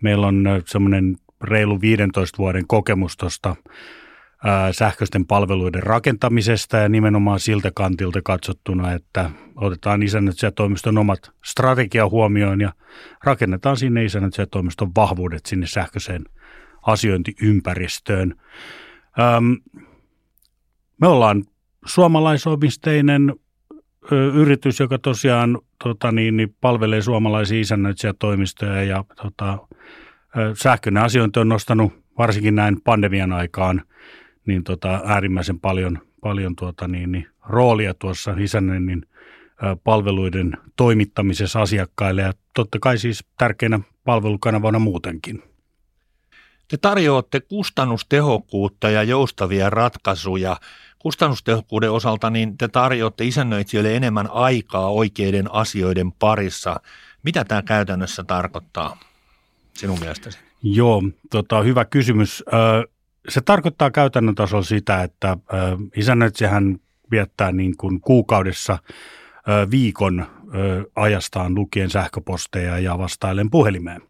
meillä 0.00 0.26
on 0.26 0.44
semmoinen 0.66 1.16
reilu 1.42 1.80
15 1.80 2.38
vuoden 2.38 2.66
kokemus 2.66 3.16
tuosta 3.16 3.56
sähköisten 4.72 5.26
palveluiden 5.26 5.82
rakentamisesta 5.82 6.76
ja 6.76 6.88
nimenomaan 6.88 7.40
siltä 7.40 7.70
kantilta 7.74 8.20
katsottuna, 8.24 8.92
että 8.92 9.30
otetaan 9.56 10.02
toimiston 10.50 10.98
omat 10.98 11.32
strategia 11.44 12.08
huomioon 12.08 12.60
ja 12.60 12.72
rakennetaan 13.24 13.76
sinne 13.76 14.04
toimiston 14.46 14.90
vahvuudet 14.96 15.46
sinne 15.46 15.66
sähköiseen 15.66 16.24
asiointiympäristöön. 16.82 18.34
Öm, 19.36 19.56
me 21.00 21.08
ollaan 21.08 21.44
suomalaisomisteinen 21.84 23.34
ö, 24.12 24.32
yritys, 24.34 24.80
joka 24.80 24.98
tosiaan 24.98 25.58
tota 25.84 26.12
niin, 26.12 26.36
niin 26.36 26.56
palvelee 26.60 27.02
suomalaisia 27.02 27.64
toimistoja 28.18 28.84
ja 28.84 29.04
tota, 29.22 29.58
sähköinen 30.62 31.02
asiointi 31.02 31.40
on 31.40 31.48
nostanut 31.48 31.92
varsinkin 32.18 32.54
näin 32.54 32.80
pandemian 32.80 33.32
aikaan 33.32 33.82
niin 34.46 34.64
tota, 34.64 35.00
äärimmäisen 35.04 35.60
paljon, 35.60 35.98
paljon 36.20 36.56
tuota, 36.56 36.88
niin, 36.88 37.12
niin, 37.12 37.26
roolia 37.46 37.94
tuossa 37.94 38.34
isännöinnin 38.38 39.06
palveluiden 39.84 40.56
toimittamisessa 40.76 41.62
asiakkaille 41.62 42.22
ja 42.22 42.32
totta 42.54 42.78
kai 42.78 42.98
siis 42.98 43.24
tärkeänä 43.38 43.80
palvelukanavana 44.04 44.78
muutenkin. 44.78 45.42
Te 46.68 46.76
tarjoatte 46.76 47.40
kustannustehokkuutta 47.40 48.90
ja 48.90 49.02
joustavia 49.02 49.70
ratkaisuja 49.70 50.56
kustannustehokkuuden 50.98 51.90
osalta, 51.90 52.30
niin 52.30 52.58
te 52.58 52.68
tarjoatte 52.68 53.24
isännöitsijöille 53.24 53.96
enemmän 53.96 54.30
aikaa 54.30 54.88
oikeiden 54.88 55.54
asioiden 55.54 56.12
parissa. 56.12 56.80
Mitä 57.22 57.44
tämä 57.44 57.62
käytännössä 57.62 58.24
tarkoittaa 58.24 58.98
sinun 59.72 59.98
mielestäsi? 60.00 60.38
Joo, 60.62 61.02
tota, 61.30 61.62
hyvä 61.62 61.84
kysymys. 61.84 62.44
Se 63.28 63.40
tarkoittaa 63.40 63.90
käytännön 63.90 64.34
tasolla 64.34 64.62
sitä, 64.62 65.02
että 65.02 65.36
isännöitsijähän 65.96 66.78
viettää 67.10 67.52
niin 67.52 67.76
kuin 67.76 68.00
kuukaudessa 68.00 68.78
viikon 69.70 70.26
ajastaan 70.96 71.54
lukien 71.54 71.90
sähköposteja 71.90 72.78
ja 72.78 72.98
vastailen 72.98 73.50
puhelimeen. 73.50 74.02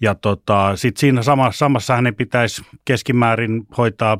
Ja 0.00 0.14
tota, 0.14 0.76
sitten 0.76 1.00
siinä 1.00 1.22
samassa, 1.22 1.58
samassa 1.58 1.96
hänen 1.96 2.14
pitäisi 2.14 2.62
keskimäärin 2.84 3.66
hoitaa 3.78 4.18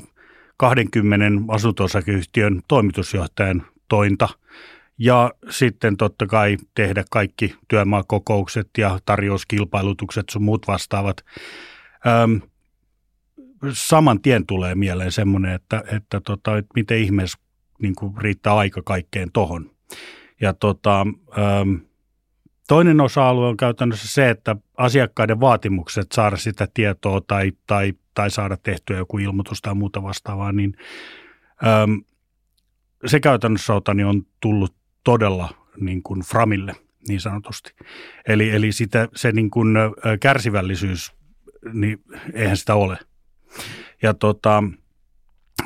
20 0.57 1.53
asuntosakeyhtiön 1.53 2.61
toimitusjohtajan 2.67 3.65
tointa 3.87 4.29
ja 4.97 5.31
sitten 5.49 5.97
totta 5.97 6.27
kai 6.27 6.57
tehdä 6.75 7.03
kaikki 7.11 7.55
työmaakokoukset 7.67 8.69
ja 8.77 8.99
tarjouskilpailutukset 9.05 10.29
sun 10.29 10.43
muut 10.43 10.67
vastaavat. 10.67 11.17
Öm, 12.23 12.41
saman 13.71 14.21
tien 14.21 14.45
tulee 14.45 14.75
mieleen 14.75 15.11
semmoinen, 15.11 15.51
että, 15.51 15.83
että, 15.91 16.21
tota, 16.21 16.57
että 16.57 16.71
miten 16.75 16.97
ihmeessä 16.97 17.37
niin 17.81 17.95
kuin 17.95 18.17
riittää 18.17 18.55
aika 18.55 18.81
kaikkeen 18.81 19.31
tohon. 19.31 19.71
Ja 20.41 20.53
tota, 20.53 21.01
öm, 21.37 21.79
toinen 22.67 23.01
osa-alue 23.01 23.47
on 23.47 23.57
käytännössä 23.57 24.07
se, 24.07 24.29
että 24.29 24.55
asiakkaiden 24.77 25.39
vaatimukset 25.39 26.11
saada 26.11 26.37
sitä 26.37 26.67
tietoa 26.73 27.21
tai, 27.21 27.51
tai, 27.67 27.93
tai 28.13 28.31
saada 28.31 28.57
tehtyä 28.57 28.97
joku 28.97 29.17
ilmoitus 29.17 29.61
tai 29.61 29.75
muuta 29.75 30.03
vastaavaa, 30.03 30.51
niin 30.51 30.77
öm, 31.83 32.03
se 33.05 33.19
käytännössä 33.19 33.73
otani 33.73 34.03
on 34.03 34.25
tullut 34.39 34.75
todella 35.05 35.49
niin 35.79 36.03
kuin 36.03 36.21
framille 36.21 36.75
niin 37.07 37.19
sanotusti. 37.19 37.73
Eli, 38.27 38.49
eli 38.49 38.71
sitä, 38.71 39.07
se 39.15 39.31
niin 39.31 39.49
kuin 39.49 39.75
kärsivällisyys, 40.19 41.13
niin 41.73 42.01
eihän 42.33 42.57
sitä 42.57 42.75
ole. 42.75 42.97
Ja 44.01 44.13
tota, 44.13 44.63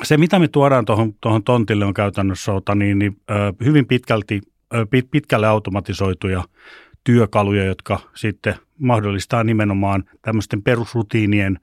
se, 0.02 0.16
mitä 0.16 0.38
me 0.38 0.48
tuodaan 0.48 0.84
tuohon, 0.84 1.44
tontille 1.44 1.84
on 1.84 1.94
käytännössä 1.94 2.52
ota, 2.52 2.74
niin, 2.74 2.98
niin 2.98 3.16
hyvin 3.64 3.86
pitkälti, 3.86 4.40
pit, 4.90 5.10
pitkälle 5.10 5.46
automatisoituja 5.46 6.44
työkaluja, 7.04 7.64
jotka 7.64 7.98
sitten 8.14 8.54
mahdollistaa 8.78 9.44
nimenomaan 9.44 10.04
tämmöisten 10.22 10.62
perusrutiinien 10.62 11.60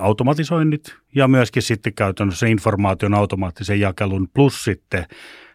automatisoinnit 0.00 0.96
ja 1.14 1.28
myöskin 1.28 1.62
sitten 1.62 1.94
käytännössä 1.94 2.46
informaation 2.46 3.14
automaattisen 3.14 3.80
jakelun 3.80 4.28
plus 4.34 4.64
sitten 4.64 5.06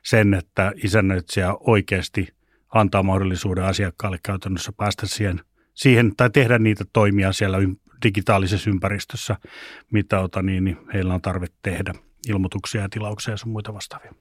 sen, 0.04 0.34
että 0.34 0.72
isännöitsijä 0.84 1.54
oikeasti 1.60 2.28
antaa 2.74 3.04
mahdollisuuden 3.04 3.64
asiakkaalle 3.64 4.20
käytännössä 4.24 4.72
päästä 4.72 5.08
siihen, 5.08 5.42
siihen 5.74 6.16
tai 6.16 6.30
tehdä 6.30 6.60
niitä 6.60 6.86
toimia 6.94 7.34
siellä 7.34 7.58
digitaalisessa 8.04 8.70
ympäristössä, 8.70 9.36
mitä 9.92 10.20
ota, 10.20 10.42
niin, 10.42 10.64
niin 10.64 10.78
heillä 10.94 11.14
on 11.14 11.22
tarve 11.22 11.48
tehdä 11.62 11.94
ilmoituksia 12.28 12.82
ja 12.82 12.90
tilauksia 12.90 13.32
ja 13.32 13.38
muita 13.46 13.74
vastaavia. 13.74 14.14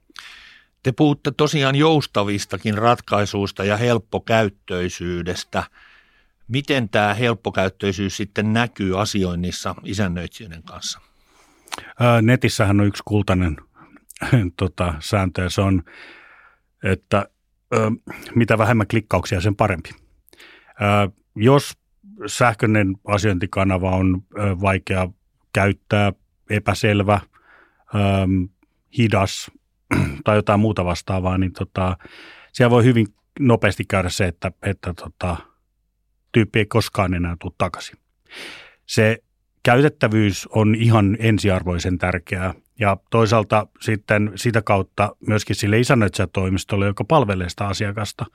Te 0.83 0.91
puhutte 0.91 1.31
tosiaan 1.31 1.75
joustavistakin 1.75 2.77
ratkaisuista 2.77 3.63
ja 3.63 3.77
helppokäyttöisyydestä. 3.77 5.63
Miten 6.47 6.89
tämä 6.89 7.13
helppokäyttöisyys 7.13 8.17
sitten 8.17 8.53
näkyy 8.53 9.01
asioinnissa 9.01 9.75
isännöitsijöiden 9.83 10.63
kanssa? 10.63 10.99
Netissähän 12.21 12.79
on 12.79 12.87
yksi 12.87 13.03
kultainen 13.05 13.57
tota, 14.57 14.93
sääntö 14.99 15.41
ja 15.41 15.49
se 15.49 15.61
on, 15.61 15.83
että 16.83 17.25
ö, 17.75 17.91
mitä 18.35 18.57
vähemmän 18.57 18.87
klikkauksia, 18.87 19.41
sen 19.41 19.55
parempi. 19.55 19.89
Ö, 19.89 21.11
jos 21.35 21.77
sähköinen 22.25 22.95
asiointikanava 23.07 23.91
on 23.91 24.23
ö, 24.37 24.61
vaikea 24.61 25.09
käyttää, 25.53 26.13
epäselvä, 26.49 27.21
ö, 27.95 27.97
hidas 28.97 29.51
tai 30.23 30.35
jotain 30.35 30.59
muuta 30.59 30.85
vastaavaa, 30.85 31.37
niin 31.37 31.53
tota, 31.53 31.97
siellä 32.53 32.71
voi 32.71 32.83
hyvin 32.83 33.07
nopeasti 33.39 33.83
käydä 33.85 34.09
se, 34.09 34.27
että, 34.27 34.51
että 34.61 34.93
tota, 34.93 35.37
tyyppi 36.37 36.59
ei 36.59 36.65
koskaan 36.65 37.13
enää 37.13 37.35
tule 37.39 37.53
takaisin. 37.57 37.97
Se 38.85 39.17
käytettävyys 39.63 40.47
on 40.47 40.75
ihan 40.75 41.17
ensiarvoisen 41.19 41.97
tärkeää 41.97 42.53
ja 42.79 42.97
toisaalta 43.11 43.67
sitten 43.81 44.31
sitä 44.35 44.61
kautta 44.61 45.15
myöskin 45.27 45.55
sille 45.55 45.79
isännöitsijätoimistolle, 45.79 46.85
joka 46.85 47.03
palvelee 47.03 47.49
sitä 47.49 47.67
asiakasta, 47.67 48.25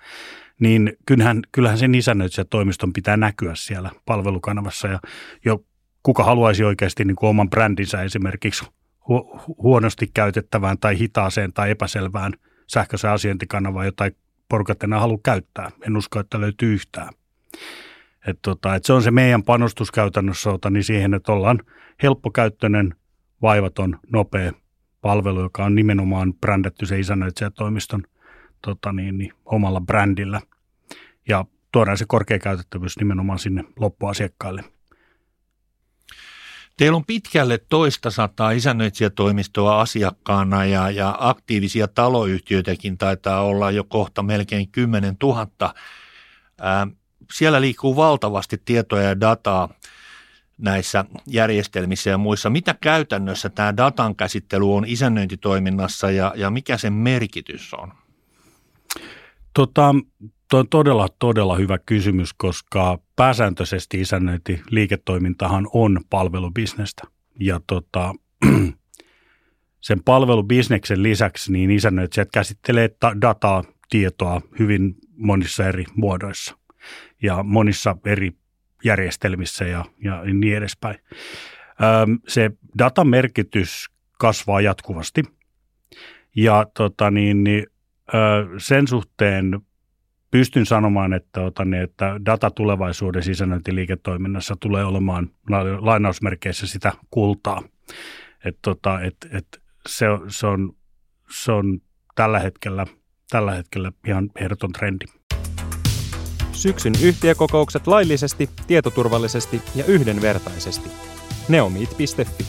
niin 0.60 0.92
kyllähän, 1.06 1.42
kyllähän 1.52 1.78
sen 1.78 1.94
isännöitsijätoimiston 1.94 2.92
pitää 2.92 3.16
näkyä 3.16 3.54
siellä 3.54 3.90
palvelukanavassa. 4.06 4.88
Ja 4.88 5.00
jo 5.44 5.64
kuka 6.02 6.24
haluaisi 6.24 6.64
oikeasti 6.64 7.04
niin 7.04 7.16
kuin 7.16 7.30
oman 7.30 7.50
brändinsä 7.50 8.02
esimerkiksi 8.02 8.64
hu- 9.00 9.54
huonosti 9.58 10.10
käytettävään 10.14 10.78
tai 10.78 10.98
hitaaseen 10.98 11.52
tai 11.52 11.70
epäselvään 11.70 12.32
sähköisen 12.66 13.10
asiointikanavaan, 13.10 13.86
jota 13.86 14.04
porukat 14.48 14.82
enää 14.82 15.00
halua 15.00 15.18
käyttää. 15.24 15.70
En 15.86 15.96
usko, 15.96 16.20
että 16.20 16.40
löytyy 16.40 16.74
yhtään. 16.74 17.08
Et 18.26 18.38
tota, 18.42 18.74
et 18.74 18.84
se 18.84 18.92
on 18.92 19.02
se 19.02 19.10
meidän 19.10 19.42
panostus 19.42 19.90
käytännössä 19.90 20.50
niin 20.70 20.84
siihen, 20.84 21.14
että 21.14 21.32
ollaan 21.32 21.58
helppokäyttöinen– 22.02 22.94
vaivaton, 23.42 23.98
nopea 24.12 24.52
palvelu, 25.00 25.40
joka 25.40 25.64
on 25.64 25.74
nimenomaan 25.74 26.34
brändätty 26.34 26.86
se 26.86 26.98
isännöitsijätoimiston 26.98 28.02
tota 28.62 28.92
niin, 28.92 29.18
niin, 29.18 29.32
omalla 29.44 29.80
brändillä. 29.80 30.40
Ja 31.28 31.44
tuodaan 31.72 31.98
se 31.98 32.04
korkea 32.08 32.38
käytettävyys 32.38 32.98
nimenomaan 32.98 33.38
sinne 33.38 33.64
loppuasiakkaille. 33.76 34.64
Teillä 36.76 36.96
on 36.96 37.04
pitkälle 37.04 37.58
toista 37.68 38.10
sataa 38.10 38.50
isännöitsijätoimistoa 38.50 39.80
asiakkaana 39.80 40.64
ja, 40.64 40.90
ja 40.90 41.16
aktiivisia 41.18 41.88
taloyhtiöitäkin 41.88 42.98
taitaa 42.98 43.42
olla 43.42 43.70
jo 43.70 43.84
kohta 43.84 44.22
melkein 44.22 44.68
10 44.68 45.16
000. 45.22 45.74
Ää, 46.60 46.86
siellä 47.32 47.60
liikkuu 47.60 47.96
valtavasti 47.96 48.62
tietoja 48.64 49.02
ja 49.02 49.20
dataa 49.20 49.68
näissä 50.58 51.04
järjestelmissä 51.26 52.10
ja 52.10 52.18
muissa. 52.18 52.50
Mitä 52.50 52.74
käytännössä 52.80 53.48
tämä 53.48 53.76
datan 53.76 54.16
käsittely 54.16 54.74
on 54.74 54.84
isännöintitoiminnassa 54.86 56.10
ja, 56.10 56.32
ja 56.36 56.50
mikä 56.50 56.76
sen 56.76 56.92
merkitys 56.92 57.74
on? 57.74 57.92
Tota, 59.54 59.94
Tuo 60.52 60.60
on 60.60 60.68
todella, 60.68 61.08
todella 61.18 61.56
hyvä 61.56 61.78
kysymys, 61.86 62.32
koska 62.32 62.98
pääsääntöisesti 63.16 64.00
isännöinti 64.00 64.62
liiketoimintahan 64.70 65.68
on 65.72 66.00
palvelubisnestä. 66.10 67.02
Ja 67.40 67.60
tota, 67.66 68.14
sen 69.80 70.02
palvelubisneksen 70.04 71.02
lisäksi 71.02 71.52
niin 71.52 71.70
isännöitsijät 71.70 72.28
käsittelee 72.32 72.90
dataa, 73.20 73.64
tietoa 73.90 74.40
hyvin 74.58 74.94
monissa 75.16 75.64
eri 75.64 75.84
muodoissa 75.96 76.58
ja 77.22 77.42
monissa 77.42 77.96
eri 78.04 78.32
järjestelmissä 78.84 79.64
ja, 79.64 79.84
ja 80.04 80.22
niin 80.24 80.56
edespäin. 80.56 80.98
Se 82.28 82.50
datan 82.78 83.08
merkitys 83.08 83.90
kasvaa 84.18 84.60
jatkuvasti 84.60 85.22
ja 86.36 86.66
tota 86.74 87.10
niin, 87.10 87.44
niin, 87.44 87.66
sen 88.58 88.88
suhteen 88.88 89.60
pystyn 90.30 90.66
sanomaan, 90.66 91.12
että, 91.12 91.40
tota, 91.40 91.64
niin, 91.64 91.82
että 91.82 92.20
data 92.26 92.50
tulevaisuuden 92.50 93.22
sisällöintiliiketoiminnassa 93.22 94.56
tulee 94.60 94.84
olemaan 94.84 95.30
lainausmerkeissä 95.78 96.66
sitä 96.66 96.92
kultaa. 97.10 97.62
Et, 98.44 98.58
tota, 98.62 99.00
et, 99.00 99.16
et 99.30 99.62
se, 99.88 100.06
se, 100.28 100.46
on, 100.46 100.76
se 101.30 101.52
on 101.52 101.80
tällä 102.14 102.38
hetkellä, 102.38 102.86
tällä 103.30 103.52
hetkellä 103.52 103.92
ihan 104.06 104.30
ehdoton 104.40 104.72
trendi. 104.72 105.04
Syksyn 106.62 106.94
yhtiökokoukset 107.02 107.86
laillisesti, 107.86 108.50
tietoturvallisesti 108.66 109.62
ja 109.74 109.84
yhdenvertaisesti. 109.84 110.90
neomit.fi 111.48 112.44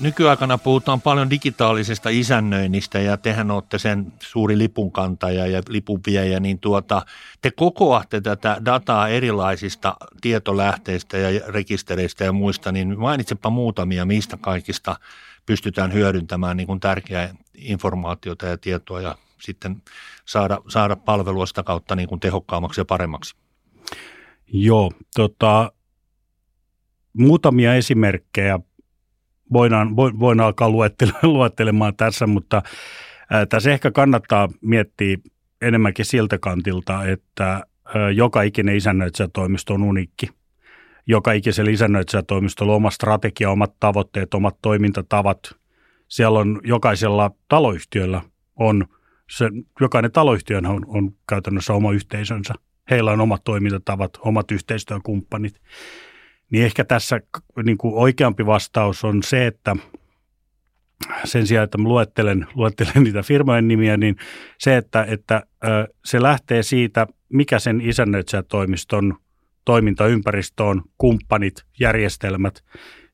Nykyaikana 0.00 0.58
puhutaan 0.58 1.00
paljon 1.00 1.30
digitaalisesta 1.30 2.08
isännöinnistä 2.08 2.98
ja 2.98 3.16
tehän 3.16 3.50
olette 3.50 3.78
sen 3.78 4.12
suuri 4.20 4.58
lipunkantaja 4.58 5.46
ja 5.46 5.62
lipunviejä, 5.68 6.40
niin 6.40 6.58
tuota, 6.58 7.02
te 7.42 7.50
kokoatte 7.50 8.20
tätä 8.20 8.56
dataa 8.64 9.08
erilaisista 9.08 9.96
tietolähteistä 10.20 11.18
ja 11.18 11.40
rekistereistä 11.48 12.24
ja 12.24 12.32
muista, 12.32 12.72
niin 12.72 12.98
mainitsepa 12.98 13.50
muutamia, 13.50 14.04
mistä 14.04 14.38
kaikista 14.40 14.96
pystytään 15.46 15.92
hyödyntämään 15.92 16.56
niin 16.56 16.66
kuin 16.66 16.80
tärkeää 16.80 17.34
informaatiota 17.54 18.46
ja 18.46 18.58
tietoa 18.58 19.00
ja 19.00 19.14
sitten 19.40 19.82
saada, 20.24 20.58
saada 20.68 20.96
palvelua 20.96 21.46
sitä 21.46 21.62
kautta 21.62 21.96
niin 21.96 22.08
kuin 22.08 22.20
tehokkaammaksi 22.20 22.80
ja 22.80 22.84
paremmaksi? 22.84 23.36
Joo, 24.52 24.92
tota, 25.14 25.72
muutamia 27.12 27.74
esimerkkejä 27.74 28.60
voidaan, 29.52 29.96
voidaan 29.96 30.46
alkaa 30.46 30.70
luettelemaan 31.22 31.96
tässä, 31.96 32.26
mutta 32.26 32.62
tässä 33.48 33.70
ehkä 33.70 33.90
kannattaa 33.90 34.48
miettiä 34.60 35.16
enemmänkin 35.62 36.04
siltä 36.04 36.38
kantilta, 36.38 37.04
että 37.04 37.62
joka 38.14 38.42
ikinen 38.42 38.76
isännöitsijätoimisto 38.76 39.74
on 39.74 39.82
unikki. 39.82 40.28
Joka 41.06 41.32
ikisellä 41.32 41.70
isännöitsijätoimistolla 41.70 42.72
on 42.72 42.76
oma 42.76 42.90
strategia, 42.90 43.50
omat 43.50 43.74
tavoitteet, 43.80 44.34
omat 44.34 44.56
toimintatavat. 44.62 45.54
Siellä 46.08 46.38
on 46.38 46.60
jokaisella 46.64 47.30
taloyhtiöllä 47.48 48.22
on, 48.56 48.86
se, 49.30 49.50
jokainen 49.80 50.12
taloyhtiö 50.12 50.58
on, 50.58 50.86
on 50.88 51.14
käytännössä 51.28 51.72
oma 51.72 51.92
yhteisönsä. 51.92 52.54
Heillä 52.90 53.10
on 53.10 53.20
omat 53.20 53.44
toimintatavat, 53.44 54.10
omat 54.20 54.50
yhteistyökumppanit. 54.50 55.60
Niin 56.50 56.64
ehkä 56.64 56.84
tässä 56.84 57.20
niin 57.64 57.78
kuin 57.78 57.94
oikeampi 57.94 58.46
vastaus 58.46 59.04
on 59.04 59.22
se, 59.22 59.46
että– 59.46 59.76
sen 61.24 61.46
sijaan, 61.46 61.64
että 61.64 61.78
mä 61.78 61.88
luettelen, 61.88 62.46
luettelen 62.54 63.02
niitä 63.04 63.22
firmojen 63.22 63.68
nimiä, 63.68 63.96
niin 63.96 64.16
se, 64.58 64.76
että, 64.76 65.06
että 65.08 65.42
se 66.04 66.22
lähtee 66.22 66.62
siitä, 66.62 67.06
mikä 67.28 67.58
sen 67.58 67.80
isännöitsijätoimiston 67.80 69.16
toimintaympäristö 69.64 70.64
on, 70.64 70.82
kumppanit, 70.98 71.64
järjestelmät, 71.80 72.64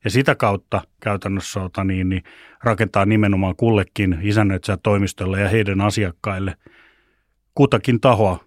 ja 0.05 0.11
sitä 0.11 0.35
kautta 0.35 0.81
käytännössä 1.01 1.61
ota 1.61 1.83
niin, 1.83 2.09
niin 2.09 2.23
rakentaa 2.63 3.05
nimenomaan 3.05 3.55
kullekin 3.55 4.19
isännöitsijätoimistolle 4.21 5.41
ja 5.41 5.49
heidän 5.49 5.81
asiakkaille 5.81 6.57
kutakin 7.55 8.01
tahoa 8.01 8.45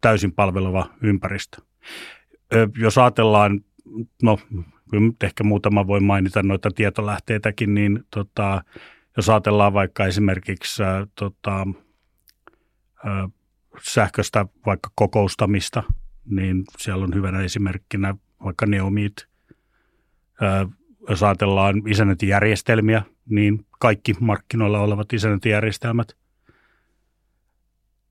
täysin 0.00 0.32
palveleva 0.32 0.90
ympäristö. 1.02 1.62
Jos 2.78 2.98
ajatellaan, 2.98 3.60
no 4.22 4.38
kyllä 4.90 5.12
ehkä 5.22 5.44
muutama 5.44 5.86
voi 5.86 6.00
mainita 6.00 6.42
noita 6.42 6.70
tietolähteitäkin, 6.70 7.74
niin 7.74 8.04
tota, 8.10 8.62
jos 9.16 9.28
ajatellaan 9.28 9.72
vaikka 9.72 10.06
esimerkiksi 10.06 10.82
ä, 10.82 11.06
tota, 11.14 11.66
ä, 13.06 13.28
sähköstä 13.82 14.46
vaikka 14.66 14.90
kokoustamista, 14.94 15.82
niin 16.24 16.64
siellä 16.78 17.04
on 17.04 17.14
hyvänä 17.14 17.40
esimerkkinä 17.40 18.14
vaikka 18.44 18.66
Neomit. 18.66 19.28
Jos 21.08 21.22
ajatellaan 21.22 21.82
isännöintijärjestelmiä, 21.86 23.02
niin 23.28 23.66
kaikki 23.78 24.14
markkinoilla 24.20 24.80
olevat 24.80 25.12
isännöintijärjestelmät, 25.12 26.16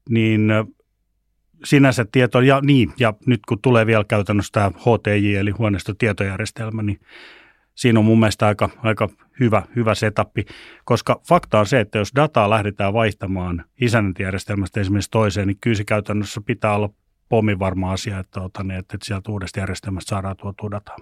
niin 0.09 0.51
sinänsä 1.63 2.05
tieto, 2.11 2.41
ja 2.41 2.61
niin, 2.61 2.93
ja 2.99 3.13
nyt 3.25 3.39
kun 3.47 3.61
tulee 3.61 3.85
vielä 3.85 4.03
käytännössä 4.03 4.51
tämä 4.51 4.69
HTJ, 4.69 5.35
eli 5.35 5.51
huoneistotietojärjestelmä, 5.51 6.83
niin 6.83 6.99
siinä 7.75 7.99
on 7.99 8.05
mun 8.05 8.19
mielestä 8.19 8.47
aika, 8.47 8.69
aika 8.77 9.09
hyvä, 9.39 9.63
hyvä 9.75 9.95
setappi, 9.95 10.45
koska 10.85 11.21
fakta 11.27 11.59
on 11.59 11.65
se, 11.65 11.79
että 11.79 11.97
jos 11.97 12.11
dataa 12.15 12.49
lähdetään 12.49 12.93
vaihtamaan 12.93 13.65
isännöintijärjestelmästä 13.81 14.81
esimerkiksi 14.81 15.11
toiseen, 15.11 15.47
niin 15.47 15.57
kyllä 15.61 15.75
se 15.75 15.83
käytännössä 15.83 16.41
pitää 16.45 16.75
olla 16.75 16.89
pommivarma 17.29 17.91
asia, 17.91 18.19
että, 18.19 18.41
otan, 18.41 18.71
että 18.71 18.97
sieltä 19.03 19.31
uudesta 19.31 19.59
järjestelmästä 19.59 20.09
saadaan 20.09 20.37
tuotua 20.37 20.71
dataa. 20.71 20.97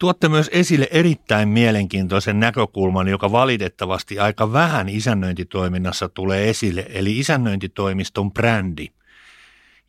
Tuotte 0.00 0.28
myös 0.28 0.50
esille 0.52 0.88
erittäin 0.90 1.48
mielenkiintoisen 1.48 2.40
näkökulman, 2.40 3.08
joka 3.08 3.32
valitettavasti 3.32 4.18
aika 4.18 4.52
vähän 4.52 4.88
isännöintitoiminnassa 4.88 6.08
tulee 6.08 6.50
esille, 6.50 6.86
eli 6.88 7.18
isännöintitoimiston 7.18 8.32
brändi 8.32 8.86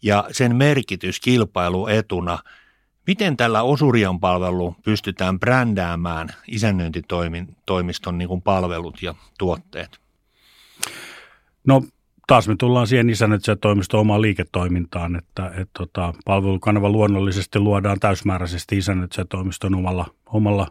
ja 0.01 0.25
sen 0.31 0.55
merkitys 0.55 1.19
kilpailuetuna. 1.19 2.39
Miten 3.07 3.37
tällä 3.37 3.61
Osurian 3.61 4.19
palvelu 4.19 4.75
pystytään 4.83 5.39
brändäämään 5.39 6.29
isännöintitoimiston 6.47 8.17
niin 8.17 8.27
kuin 8.27 8.41
palvelut 8.41 9.01
ja 9.01 9.15
tuotteet? 9.37 9.99
No 11.67 11.83
taas 12.31 12.47
me 12.47 12.55
tullaan 12.55 12.87
siihen 12.87 13.09
isännöitsijätoimiston 13.09 13.99
omaan 13.99 14.21
liiketoimintaan, 14.21 15.15
että, 15.15 15.47
että 15.47 15.71
tota, 15.73 16.13
palvelukanava 16.25 16.89
luonnollisesti 16.89 17.59
luodaan 17.59 17.99
täysmääräisesti 17.99 18.77
isännöitsijätoimiston 18.77 19.75
omalla, 19.75 20.05
omalla 20.25 20.67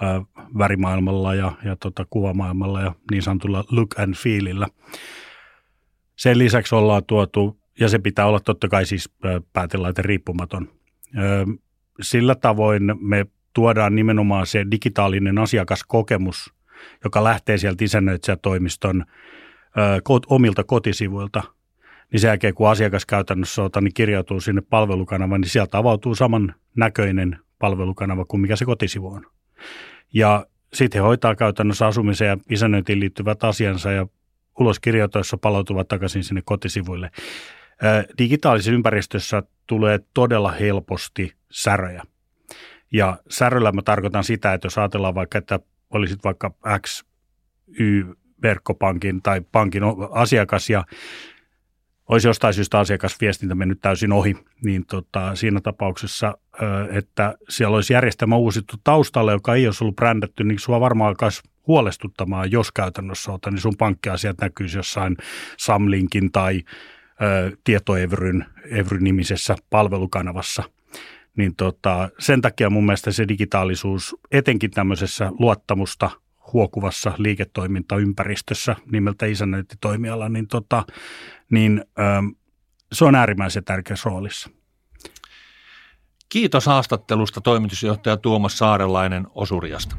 ää, 0.00 0.22
värimaailmalla 0.58 1.34
ja, 1.34 1.52
ja 1.64 1.76
tota, 1.76 2.06
kuvamaailmalla 2.10 2.80
ja 2.80 2.94
niin 3.10 3.22
sanotulla 3.22 3.64
look 3.70 3.98
and 3.98 4.14
feelillä. 4.14 4.66
Sen 6.16 6.38
lisäksi 6.38 6.74
ollaan 6.74 7.02
tuotu, 7.06 7.58
ja 7.80 7.88
se 7.88 7.98
pitää 7.98 8.26
olla 8.26 8.40
totta 8.40 8.68
kai 8.68 8.86
siis 8.86 9.10
päätelaite 9.52 10.02
riippumaton. 10.02 10.68
Sillä 12.00 12.34
tavoin 12.34 12.82
me 13.00 13.26
tuodaan 13.54 13.94
nimenomaan 13.94 14.46
se 14.46 14.66
digitaalinen 14.70 15.38
asiakaskokemus, 15.38 16.54
joka 17.04 17.24
lähtee 17.24 17.58
sieltä 17.58 17.84
isännöitsijätoimiston 17.84 19.04
omilta 20.26 20.64
kotisivuilta, 20.64 21.42
niin 22.12 22.20
sen 22.20 22.28
jälkeen 22.28 22.54
kun 22.54 22.70
asiakas 22.70 23.06
käytännössä 23.06 23.62
ota, 23.62 23.80
niin 23.80 23.94
kirjautuu 23.94 24.40
sinne 24.40 24.62
palvelukanavaan, 24.70 25.40
niin 25.40 25.50
sieltä 25.50 25.78
avautuu 25.78 26.14
saman 26.14 26.54
näköinen 26.76 27.38
palvelukanava 27.58 28.24
kuin 28.24 28.40
mikä 28.40 28.56
se 28.56 28.64
kotisivu 28.64 29.12
on. 29.12 29.26
Ja 30.14 30.46
sitten 30.72 31.02
he 31.02 31.06
hoitaa 31.06 31.34
käytännössä 31.34 31.86
asumiseen 31.86 32.28
ja 32.28 32.36
isännöintiin 32.50 33.00
liittyvät 33.00 33.44
asiansa 33.44 33.92
ja 33.92 34.06
uloskirjoitoissa 34.60 35.36
palautuvat 35.36 35.88
takaisin 35.88 36.24
sinne 36.24 36.42
kotisivuille. 36.44 37.10
Digitaalisessa 38.18 38.72
ympäristössä 38.72 39.42
tulee 39.66 40.00
todella 40.14 40.50
helposti 40.50 41.32
säröjä. 41.50 42.02
Ja 42.92 43.18
säröllä 43.30 43.72
mä 43.72 43.82
tarkoitan 43.82 44.24
sitä, 44.24 44.52
että 44.54 44.66
jos 44.66 44.78
ajatellaan 44.78 45.14
vaikka, 45.14 45.38
että 45.38 45.60
olisit 45.90 46.24
vaikka 46.24 46.54
X, 46.86 47.04
Y, 47.78 48.04
verkkopankin 48.44 49.22
tai 49.22 49.40
pankin 49.52 49.82
asiakas 50.10 50.70
ja 50.70 50.84
olisi 52.08 52.28
jostain 52.28 52.54
syystä 52.54 52.78
asiakasviestintä 52.78 53.54
mennyt 53.54 53.80
täysin 53.80 54.12
ohi, 54.12 54.36
niin 54.64 54.86
tota, 54.86 55.34
siinä 55.34 55.60
tapauksessa, 55.60 56.38
että 56.90 57.34
siellä 57.48 57.74
olisi 57.74 57.92
järjestelmä 57.92 58.36
uusittu 58.36 58.76
taustalle, 58.84 59.32
joka 59.32 59.54
ei 59.54 59.66
olisi 59.66 59.84
ollut 59.84 59.96
brändätty, 59.96 60.44
niin 60.44 60.58
sua 60.58 60.80
varmaan 60.80 61.08
alkaisi 61.08 61.42
huolestuttamaan, 61.66 62.50
jos 62.50 62.72
käytännössä 62.72 63.32
ota, 63.32 63.50
niin 63.50 63.60
sun 63.60 63.76
pankkiasiat 63.78 64.38
näkyisi 64.40 64.78
jossain 64.78 65.16
Samlinkin 65.58 66.32
tai 66.32 66.62
ö, 67.22 67.56
tietoevryn 67.64 68.46
Evry-nimisessä 68.70 69.56
palvelukanavassa. 69.70 70.62
Niin 71.36 71.56
tota, 71.56 72.08
sen 72.18 72.40
takia 72.40 72.70
mun 72.70 72.86
mielestä 72.86 73.12
se 73.12 73.28
digitaalisuus, 73.28 74.16
etenkin 74.30 74.70
tämmöisessä 74.70 75.30
luottamusta– 75.38 76.10
huokuvassa 76.54 77.12
liiketoimintaympäristössä 77.18 78.76
nimeltä 78.92 79.26
isännöintitoimiala, 79.26 80.28
niin, 80.28 80.48
tota, 80.48 80.84
niin 81.50 81.84
ö, 81.98 82.02
ähm, 82.02 82.26
se 82.92 83.04
on 83.04 83.14
äärimmäisen 83.14 83.64
tärkeässä 83.64 84.10
roolissa. 84.10 84.50
Kiitos 86.28 86.66
haastattelusta 86.66 87.40
toimitusjohtaja 87.40 88.16
Tuomas 88.16 88.58
Saarelainen 88.58 89.26
Osuriasta. 89.34 89.96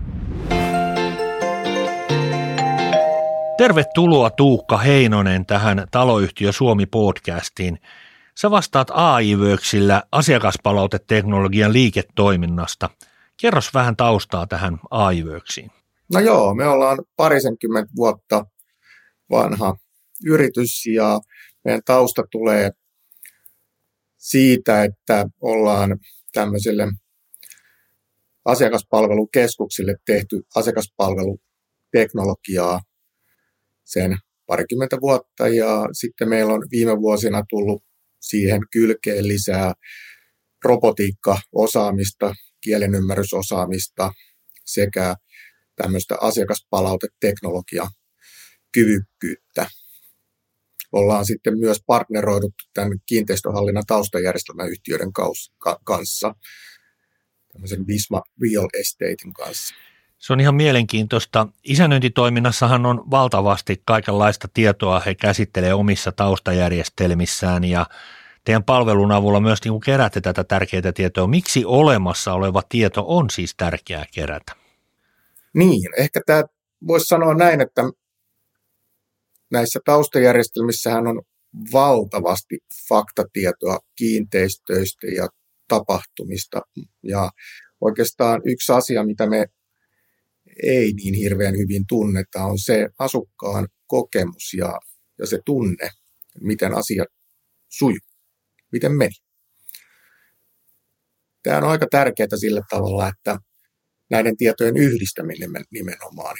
Tervetuloa 3.57 4.29
Tuukka 4.29 4.77
Heinonen 4.77 5.45
tähän 5.45 5.87
Taloyhtiö 5.91 6.51
Suomi-podcastiin. 6.51 7.77
Sä 8.37 8.51
vastaat 8.51 8.91
AI-vöksillä 8.93 10.03
asiakaspalauteteknologian 10.11 11.73
liiketoiminnasta. 11.73 12.89
Kerros 13.41 13.73
vähän 13.73 13.95
taustaa 13.95 14.47
tähän 14.47 14.79
AI-vöksiin. 14.91 15.74
No 16.13 16.19
joo, 16.19 16.55
me 16.55 16.67
ollaan 16.67 16.97
parisenkymmentä 17.15 17.91
vuotta 17.95 18.45
vanha 19.29 19.75
yritys 20.25 20.85
ja 20.85 21.19
meidän 21.63 21.81
tausta 21.85 22.23
tulee 22.31 22.71
siitä, 24.17 24.83
että 24.83 25.25
ollaan 25.41 25.99
tämmöiselle 26.33 26.87
asiakaspalvelukeskuksille 28.45 29.95
tehty 30.05 30.41
asiakaspalveluteknologiaa 30.55 32.81
sen 33.83 34.17
parikymmentä 34.45 34.97
vuotta 35.01 35.47
ja 35.47 35.85
sitten 35.91 36.29
meillä 36.29 36.53
on 36.53 36.67
viime 36.71 36.97
vuosina 36.97 37.43
tullut 37.49 37.83
siihen 38.21 38.61
kylkeen 38.71 39.27
lisää 39.27 39.73
robotiikka-osaamista, 40.65 42.33
kielenymmärrysosaamista 42.61 44.11
sekä 44.65 45.15
tämmöistä 45.75 46.15
asiakaspalauteteknologia 46.21 47.87
kyvykkyyttä. 48.71 49.67
Ollaan 50.91 51.25
sitten 51.25 51.57
myös 51.57 51.83
partneroidut 51.87 52.53
tämän 52.73 52.99
kiinteistöhallinnan 53.05 53.83
taustajärjestelmäyhtiöiden 53.87 55.11
kanssa, 55.83 56.35
tämmöisen 57.53 57.87
Visma 57.87 58.21
Real 58.41 58.67
Estatein 58.79 59.33
kanssa. 59.33 59.75
Se 60.17 60.33
on 60.33 60.39
ihan 60.39 60.55
mielenkiintoista. 60.55 61.47
Isännöintitoiminnassahan 61.63 62.85
on 62.85 63.11
valtavasti 63.11 63.81
kaikenlaista 63.85 64.47
tietoa, 64.53 64.99
he 64.99 65.15
käsittelee 65.15 65.73
omissa 65.73 66.11
taustajärjestelmissään 66.11 67.63
ja 67.63 67.85
teidän 68.43 68.63
palvelun 68.63 69.11
avulla 69.11 69.39
myös 69.39 69.59
niin 69.65 69.79
kerätte 69.79 70.21
tätä 70.21 70.43
tärkeää 70.43 70.91
tietoa. 70.95 71.27
Miksi 71.27 71.65
olemassa 71.65 72.33
oleva 72.33 72.61
tieto 72.69 73.03
on 73.07 73.29
siis 73.29 73.55
tärkeää 73.57 74.05
kerätä? 74.13 74.64
Niin, 75.55 75.89
ehkä 75.97 76.21
tämä 76.25 76.43
voisi 76.87 77.05
sanoa 77.05 77.33
näin, 77.33 77.61
että 77.61 77.81
näissä 79.51 79.79
taustajärjestelmissähän 79.85 81.07
on 81.07 81.21
valtavasti 81.73 82.57
faktatietoa 82.89 83.79
kiinteistöistä 83.95 85.07
ja 85.07 85.27
tapahtumista. 85.67 86.61
Ja 87.03 87.29
oikeastaan 87.81 88.41
yksi 88.45 88.71
asia, 88.71 89.05
mitä 89.05 89.29
me 89.29 89.45
ei 90.63 90.93
niin 90.93 91.13
hirveän 91.13 91.57
hyvin 91.57 91.83
tunneta, 91.87 92.43
on 92.43 92.59
se 92.59 92.87
asukkaan 92.99 93.67
kokemus 93.87 94.53
ja, 94.57 94.79
ja 95.19 95.27
se 95.27 95.39
tunne, 95.45 95.89
miten 96.41 96.73
asiat 96.73 97.07
sujuu, 97.69 97.97
miten 98.71 98.91
meni. 98.91 99.15
Tämä 101.43 101.57
on 101.57 101.63
aika 101.63 101.87
tärkeää 101.91 102.37
sillä 102.39 102.61
tavalla, 102.69 103.07
että 103.07 103.37
näiden 104.09 104.37
tietojen 104.37 104.77
yhdistäminen 104.77 105.49
nimenomaan. 105.71 106.35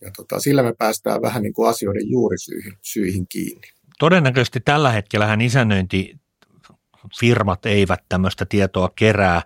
Ja 0.00 0.10
tota, 0.16 0.40
sillä 0.40 0.62
me 0.62 0.74
päästään 0.78 1.22
vähän 1.22 1.42
niin 1.42 1.52
kuin 1.52 1.68
asioiden 1.68 2.10
juurisyihin 2.10 2.72
syihin 2.82 3.26
kiinni. 3.28 3.68
Todennäköisesti 3.98 4.60
tällä 4.60 4.92
hetkellä 4.92 5.36
isännöintifirmat 5.40 7.66
eivät 7.66 8.00
tämmöistä 8.08 8.46
tietoa 8.46 8.90
kerää. 8.96 9.42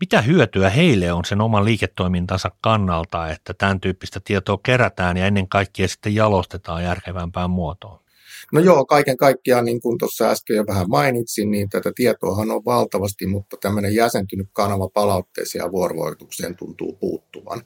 Mitä 0.00 0.22
hyötyä 0.22 0.70
heille 0.70 1.12
on 1.12 1.24
sen 1.24 1.40
oman 1.40 1.64
liiketoimintansa 1.64 2.50
kannalta, 2.60 3.28
että 3.28 3.54
tämän 3.54 3.80
tyyppistä 3.80 4.20
tietoa 4.24 4.58
kerätään 4.62 5.16
ja 5.16 5.26
ennen 5.26 5.48
kaikkea 5.48 5.88
sitten 5.88 6.14
jalostetaan 6.14 6.84
järkevämpään 6.84 7.50
muotoon? 7.50 8.07
No 8.52 8.60
joo, 8.60 8.86
kaiken 8.86 9.16
kaikkiaan, 9.16 9.64
niin 9.64 9.80
kuin 9.80 9.98
tuossa 9.98 10.30
äsken 10.30 10.56
jo 10.56 10.66
vähän 10.66 10.88
mainitsin, 10.88 11.50
niin 11.50 11.68
tätä 11.68 11.92
tietoahan 11.94 12.50
on 12.50 12.64
valtavasti, 12.64 13.26
mutta 13.26 13.56
tämmöinen 13.60 13.94
jäsentynyt 13.94 14.48
kanava 14.52 14.88
palautteeseen 14.94 15.62
ja 15.62 15.72
vuorovaikutukseen 15.72 16.56
tuntuu 16.56 16.92
puuttuvan. 16.92 17.62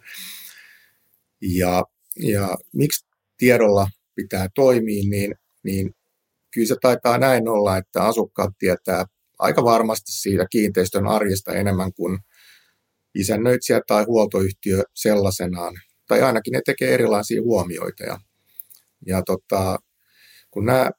Ja, 1.40 1.85
ja 2.16 2.56
miksi 2.72 3.06
tiedolla 3.37 3.88
pitää 4.14 4.48
toimia, 4.54 5.02
niin, 5.11 5.35
niin 5.62 5.94
kyllä 6.54 6.66
se 6.66 6.76
taitaa 6.82 7.18
näin 7.18 7.48
olla, 7.48 7.76
että 7.76 8.02
asukkaat 8.02 8.50
tietää 8.58 9.04
aika 9.38 9.64
varmasti 9.64 10.12
siitä 10.12 10.46
kiinteistön 10.50 11.06
arjesta 11.06 11.52
enemmän 11.52 11.92
kuin 11.92 12.18
isännöitsijä 13.14 13.80
tai 13.87 14.04
huoltoyhtiö 14.04 14.82
sellaisenaan. 14.94 15.74
Tai 16.08 16.22
ainakin 16.22 16.52
ne 16.52 16.61
tekee 16.66 16.94
erilaisia 16.94 17.42
huomioita. 17.42 18.04
Ja, 18.04 18.20
ja 19.06 19.22
tota, 19.26 19.78
kun 20.53 20.67
nämä 20.67 20.91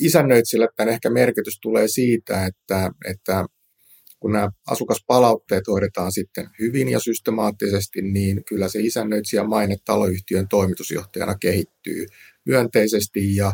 isännöitsijälle 0.00 0.68
tämän 0.76 0.94
ehkä 0.94 1.10
merkitys 1.10 1.58
tulee 1.62 1.88
siitä, 1.88 2.46
että, 2.46 2.90
että 3.10 3.44
kun 4.20 4.32
nämä 4.32 4.50
asukaspalautteet 4.66 5.66
hoidetaan 5.68 6.12
sitten 6.12 6.50
hyvin 6.58 6.88
ja 6.88 7.00
systemaattisesti, 7.00 8.02
niin 8.02 8.44
kyllä 8.44 8.68
se 8.68 8.80
isännöitsijän 8.80 9.48
maine 9.48 9.76
taloyhtiön 9.84 10.48
toimitusjohtajana 10.48 11.34
kehittyy 11.38 12.06
myönteisesti 12.46 13.36
ja 13.36 13.52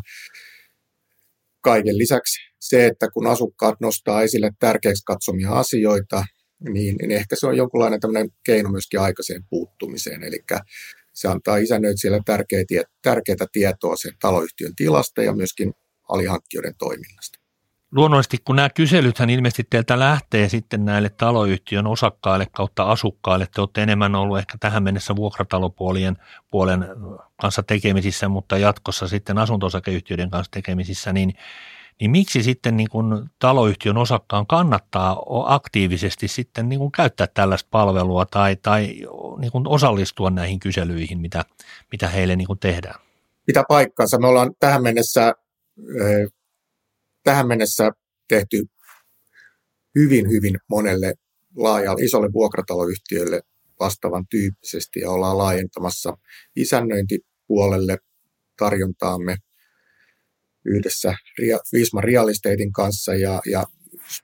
kaiken 1.61 1.99
lisäksi 1.99 2.39
se, 2.61 2.87
että 2.87 3.11
kun 3.11 3.27
asukkaat 3.27 3.81
nostaa 3.81 4.23
esille 4.23 4.51
tärkeäksi 4.59 5.03
katsomia 5.07 5.51
asioita, 5.51 6.25
niin, 6.69 6.97
niin 6.97 7.11
ehkä 7.11 7.37
se 7.37 7.47
on 7.47 7.57
jonkunlainen 7.57 8.01
tämmöinen 8.01 8.31
keino 8.45 8.71
myöskin 8.71 9.01
aikaiseen 9.01 9.45
puuttumiseen. 9.51 10.23
Eli 10.23 10.39
se 11.13 11.29
antaa 11.29 11.57
isännöitsijälle 11.57 12.21
tärkeää, 12.25 12.65
tärkeää 13.03 13.47
tietoa 13.53 13.97
sen 13.97 14.13
taloyhtiön 14.21 14.77
tilasta 14.77 15.23
ja 15.23 15.33
myöskin 15.33 15.73
alihankkijoiden 16.09 16.75
toiminnasta. 16.79 17.43
Luonnollisesti, 17.93 18.39
kun 18.45 18.57
nämä 18.57 18.71
kyselythän 18.71 19.31
ilmeisesti 19.31 19.65
teiltä 19.71 19.99
lähtee 19.99 20.49
sitten 20.49 20.85
näille 20.85 21.09
taloyhtiön 21.09 21.87
osakkaille 21.87 22.47
kautta 22.53 22.83
asukkaille, 22.83 23.47
te 23.55 23.61
olette 23.61 23.83
enemmän 23.83 24.15
ollut 24.15 24.39
ehkä 24.39 24.59
tähän 24.61 24.83
mennessä 24.83 25.17
vuokratalopuolien 25.17 26.17
puolen 26.51 26.87
kanssa 27.41 27.63
tekemisissä, 27.63 28.29
mutta 28.29 28.59
jatkossa 28.59 29.09
sitten 29.09 29.39
asunto 29.39 29.71
kanssa 30.31 30.51
tekemisissä, 30.51 31.13
niin 31.13 31.35
niin 32.01 32.11
miksi 32.11 32.43
sitten 32.43 32.77
niin 32.77 32.89
kuin 32.89 33.31
taloyhtiön 33.39 33.97
osakkaan 33.97 34.47
kannattaa 34.47 35.23
aktiivisesti 35.45 36.29
sitten 36.29 36.69
niin 36.69 36.79
kuin 36.79 36.93
käyttää 36.93 37.27
tällaista 37.35 37.69
palvelua 37.71 38.27
tai, 38.27 38.57
tai 38.57 38.87
niin 39.39 39.53
kuin 39.53 39.69
osallistua 39.69 40.31
näihin 40.31 40.61
kyselyihin, 40.61 41.21
mitä, 41.21 41.45
mitä 41.93 42.09
heille 42.09 42.37
niin 42.37 42.47
kuin 42.47 42.59
tehdään? 42.59 43.01
Mitä 43.47 43.65
paikkaansa? 43.69 44.19
Me 44.19 44.27
ollaan 44.27 44.55
tähän 44.61 44.83
mennessä, 44.83 45.33
tähän 47.23 47.49
mennessä 47.49 47.91
tehty 48.29 48.65
hyvin, 49.95 50.31
hyvin 50.31 50.59
monelle 50.69 51.15
laajalle, 51.57 52.05
isolle 52.05 52.33
vuokrataloyhtiölle 52.33 53.41
vastaavan 53.81 54.27
tyyppisesti 54.31 55.01
ja 55.01 55.11
ollaan 55.11 55.39
laajentamassa 55.39 56.17
isännöintipuolelle 56.57 57.99
tarjontaamme– 58.59 59.37
yhdessä 60.65 61.15
Viisman 61.73 62.05
Real 62.05 62.29
Estatein 62.29 62.73
kanssa. 62.73 63.15
Ja, 63.15 63.41
ja 63.47 63.65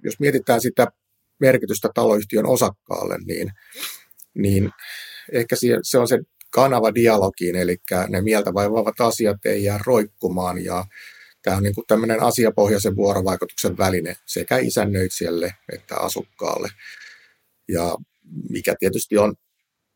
jos 0.05 0.21
mietitään 0.21 0.61
sitä 0.61 0.87
merkitystä 1.41 1.89
taloyhtiön 1.95 2.47
osakkaalle, 2.47 3.19
niin, 3.27 3.53
niin 4.35 4.71
ehkä 5.33 5.57
se 5.83 5.99
on 5.99 6.09
se 6.09 6.19
kanava 6.51 6.95
dialogiin, 6.95 7.57
eli 7.57 7.77
ne 8.09 8.23
mieltä 8.23 8.55
vaivaavat 8.55 9.01
asiat 9.01 9.47
ei 9.47 9.65
jää 9.65 9.81
roikkumaan 9.87 10.65
ja 10.65 10.85
tämä 11.43 11.57
on 11.57 11.63
niin 11.63 11.75
kuin 11.75 11.87
tämmöinen 11.87 12.23
asiapohjaisen 12.23 12.97
vuorovaikutuksen 12.97 13.79
väline 13.79 14.17
sekä 14.27 14.59
isännöitsijälle 14.59 15.55
että 15.73 15.97
asukkaalle. 15.97 16.69
Ja 17.69 17.97
mikä 18.51 18.75
tietysti 18.79 19.19
on, 19.19 19.35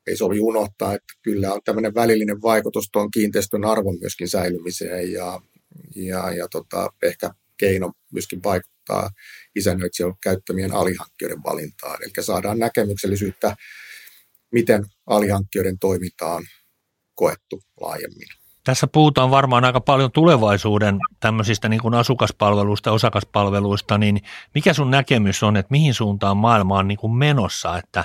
ei 0.06 0.16
sovi 0.16 0.40
unohtaa, 0.40 0.94
että 0.94 1.12
kyllä 1.22 1.52
on 1.52 1.60
tämmöinen 1.64 1.94
välillinen 1.94 2.42
vaikutus 2.42 2.88
tuon 2.92 3.10
kiinteistön 3.10 3.64
arvon 3.64 3.98
myöskin 4.00 4.28
säilymiseen 4.28 5.12
ja 5.12 5.40
ja, 5.96 6.32
ja 6.32 6.48
tota, 6.48 6.88
ehkä 7.02 7.30
keino 7.56 7.92
myöskin 8.12 8.42
vaikuttaa 8.42 9.10
isännöitsijän 9.54 10.12
käyttämien 10.22 10.72
alihankkijoiden 10.72 11.42
valintaan. 11.42 11.98
Eli 12.02 12.24
saadaan 12.24 12.58
näkemyksellisyyttä, 12.58 13.56
miten 14.52 14.84
alihankkijoiden 15.06 15.78
toiminta 15.78 16.26
on 16.26 16.44
koettu 17.14 17.60
laajemmin. 17.80 18.28
Tässä 18.64 18.86
puhutaan 18.86 19.30
varmaan 19.30 19.64
aika 19.64 19.80
paljon 19.80 20.12
tulevaisuuden 20.12 20.98
tämmöisistä 21.20 21.68
niin 21.68 21.82
kuin 21.82 21.94
asukaspalveluista, 21.94 22.92
osakaspalveluista, 22.92 23.98
niin 23.98 24.20
mikä 24.54 24.72
sun 24.72 24.90
näkemys 24.90 25.42
on, 25.42 25.56
että 25.56 25.70
mihin 25.70 25.94
suuntaan 25.94 26.36
maailma 26.36 26.78
on 26.78 26.88
niin 26.88 26.98
kuin 26.98 27.12
menossa, 27.12 27.78
että 27.78 28.04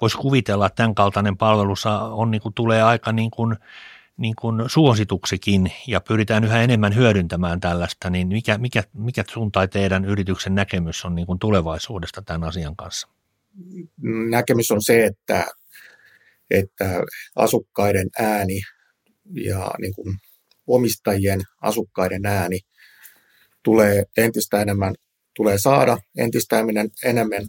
voisi 0.00 0.18
kuvitella, 0.18 0.66
että 0.66 0.76
tämän 0.76 0.94
kaltainen 0.94 1.36
palvelu 1.36 1.74
on, 2.10 2.30
niin 2.30 2.40
kuin, 2.40 2.54
tulee 2.54 2.82
aika 2.82 3.12
niin 3.12 3.30
kuin 3.30 3.56
niin 4.18 4.34
kuin 4.40 4.62
suosituksikin 4.66 5.72
ja 5.86 6.00
pyritään 6.00 6.44
yhä 6.44 6.62
enemmän 6.62 6.94
hyödyntämään 6.94 7.60
tällaista, 7.60 8.10
niin 8.10 8.28
mikä, 8.28 8.58
mikä, 8.58 8.84
mikä 8.94 9.24
sun 9.30 9.52
tai 9.52 9.68
teidän 9.68 10.04
yrityksen 10.04 10.54
näkemys 10.54 11.04
on 11.04 11.14
niin 11.14 11.26
kuin 11.26 11.38
tulevaisuudesta 11.38 12.22
tämän 12.22 12.48
asian 12.48 12.76
kanssa? 12.76 13.08
Näkemys 14.30 14.70
on 14.70 14.82
se, 14.82 15.04
että, 15.04 15.46
että 16.50 17.00
asukkaiden 17.36 18.08
ääni 18.18 18.60
ja 19.32 19.70
niin 19.78 19.94
kuin 19.94 20.16
omistajien 20.66 21.40
asukkaiden 21.62 22.26
ääni 22.26 22.60
tulee 23.62 24.04
entistä 24.16 24.62
enemmän, 24.62 24.94
tulee 25.36 25.58
saada 25.58 25.98
entistä 26.16 26.58
enemmän, 26.58 26.88
enemmän 27.04 27.42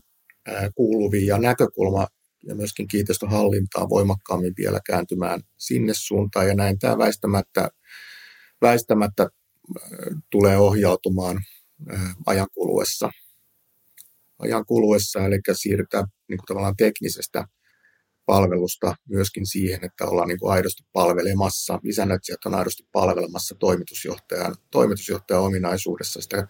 kuuluviin 0.76 1.28
ja 1.28 1.38
näkökulma 1.38 2.08
ja 2.44 2.56
myöskin 2.56 2.88
kiinteistöhallintaa 2.88 3.90
voimakkaammin 3.90 4.54
vielä 4.58 4.80
kääntymään 4.86 5.42
sinne 5.58 5.94
suuntaan. 5.96 6.48
Ja 6.48 6.56
näin 6.56 6.80
tämä 6.80 6.98
väistämättä, 6.98 7.70
väistämättä 8.62 9.24
äh, 9.24 9.90
tulee 10.30 10.58
ohjautumaan 10.58 11.40
äh, 11.94 12.16
ajan 12.26 12.48
kuluessa. 12.54 13.10
Ajan 14.40 14.66
kuluessa, 14.66 15.26
eli 15.26 15.40
siirrytään 15.54 16.06
niin 16.30 16.38
kuin 16.38 16.46
tavallaan 16.46 16.76
teknisestä 16.78 17.48
palvelusta 18.26 18.96
myöskin 19.08 19.46
siihen, 19.48 19.86
että 19.86 20.06
ollaan 20.06 20.28
niin 20.28 20.40
kuin 20.40 20.52
aidosti 20.52 20.84
palvelemassa, 20.94 21.80
isännöitsijät 21.84 22.46
on 22.46 22.56
aidosti 22.56 22.84
palvelemassa 22.92 23.56
toimitusjohtajan, 23.56 24.56
toimitusjohtajan 24.72 25.44
ominaisuudessa 25.44 26.22
sitä 26.22 26.48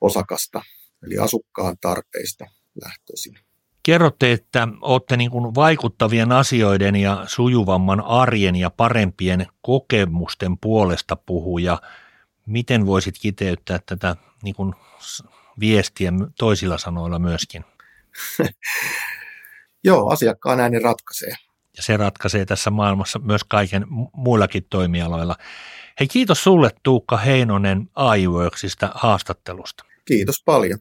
osakasta, 0.00 0.62
eli 1.02 1.18
asukkaan 1.18 1.76
tarpeista 1.80 2.44
lähtöisin. 2.84 3.47
Kerrotte, 3.88 4.32
että 4.32 4.68
olette 4.80 5.16
niin 5.16 5.30
kuin 5.30 5.54
vaikuttavien 5.54 6.32
asioiden 6.32 6.96
ja 6.96 7.24
sujuvamman 7.26 8.00
arjen 8.00 8.56
ja 8.56 8.70
parempien 8.70 9.46
kokemusten 9.62 10.58
puolesta 10.58 11.16
puhuja. 11.16 11.80
Miten 12.46 12.86
voisit 12.86 13.14
kiteyttää 13.20 13.78
tätä 13.86 14.16
niin 14.42 14.54
kuin 14.54 14.74
viestiä 15.60 16.12
toisilla 16.38 16.78
sanoilla 16.78 17.18
myöskin? 17.18 17.64
Joo, 19.84 20.08
asiakkaan 20.08 20.60
ääni 20.60 20.78
ratkaisee. 20.78 21.32
Ja 21.76 21.82
se 21.82 21.96
ratkaisee 21.96 22.44
tässä 22.44 22.70
maailmassa 22.70 23.18
myös 23.18 23.44
kaiken 23.44 23.86
muillakin 24.12 24.66
toimialoilla. 24.70 25.36
Hei, 26.00 26.08
kiitos 26.08 26.44
sulle 26.44 26.70
Tuukka 26.82 27.16
Heinonen 27.16 27.88
iWorksista 28.18 28.92
haastattelusta. 28.94 29.84
Kiitos 30.04 30.42
paljon. 30.44 30.78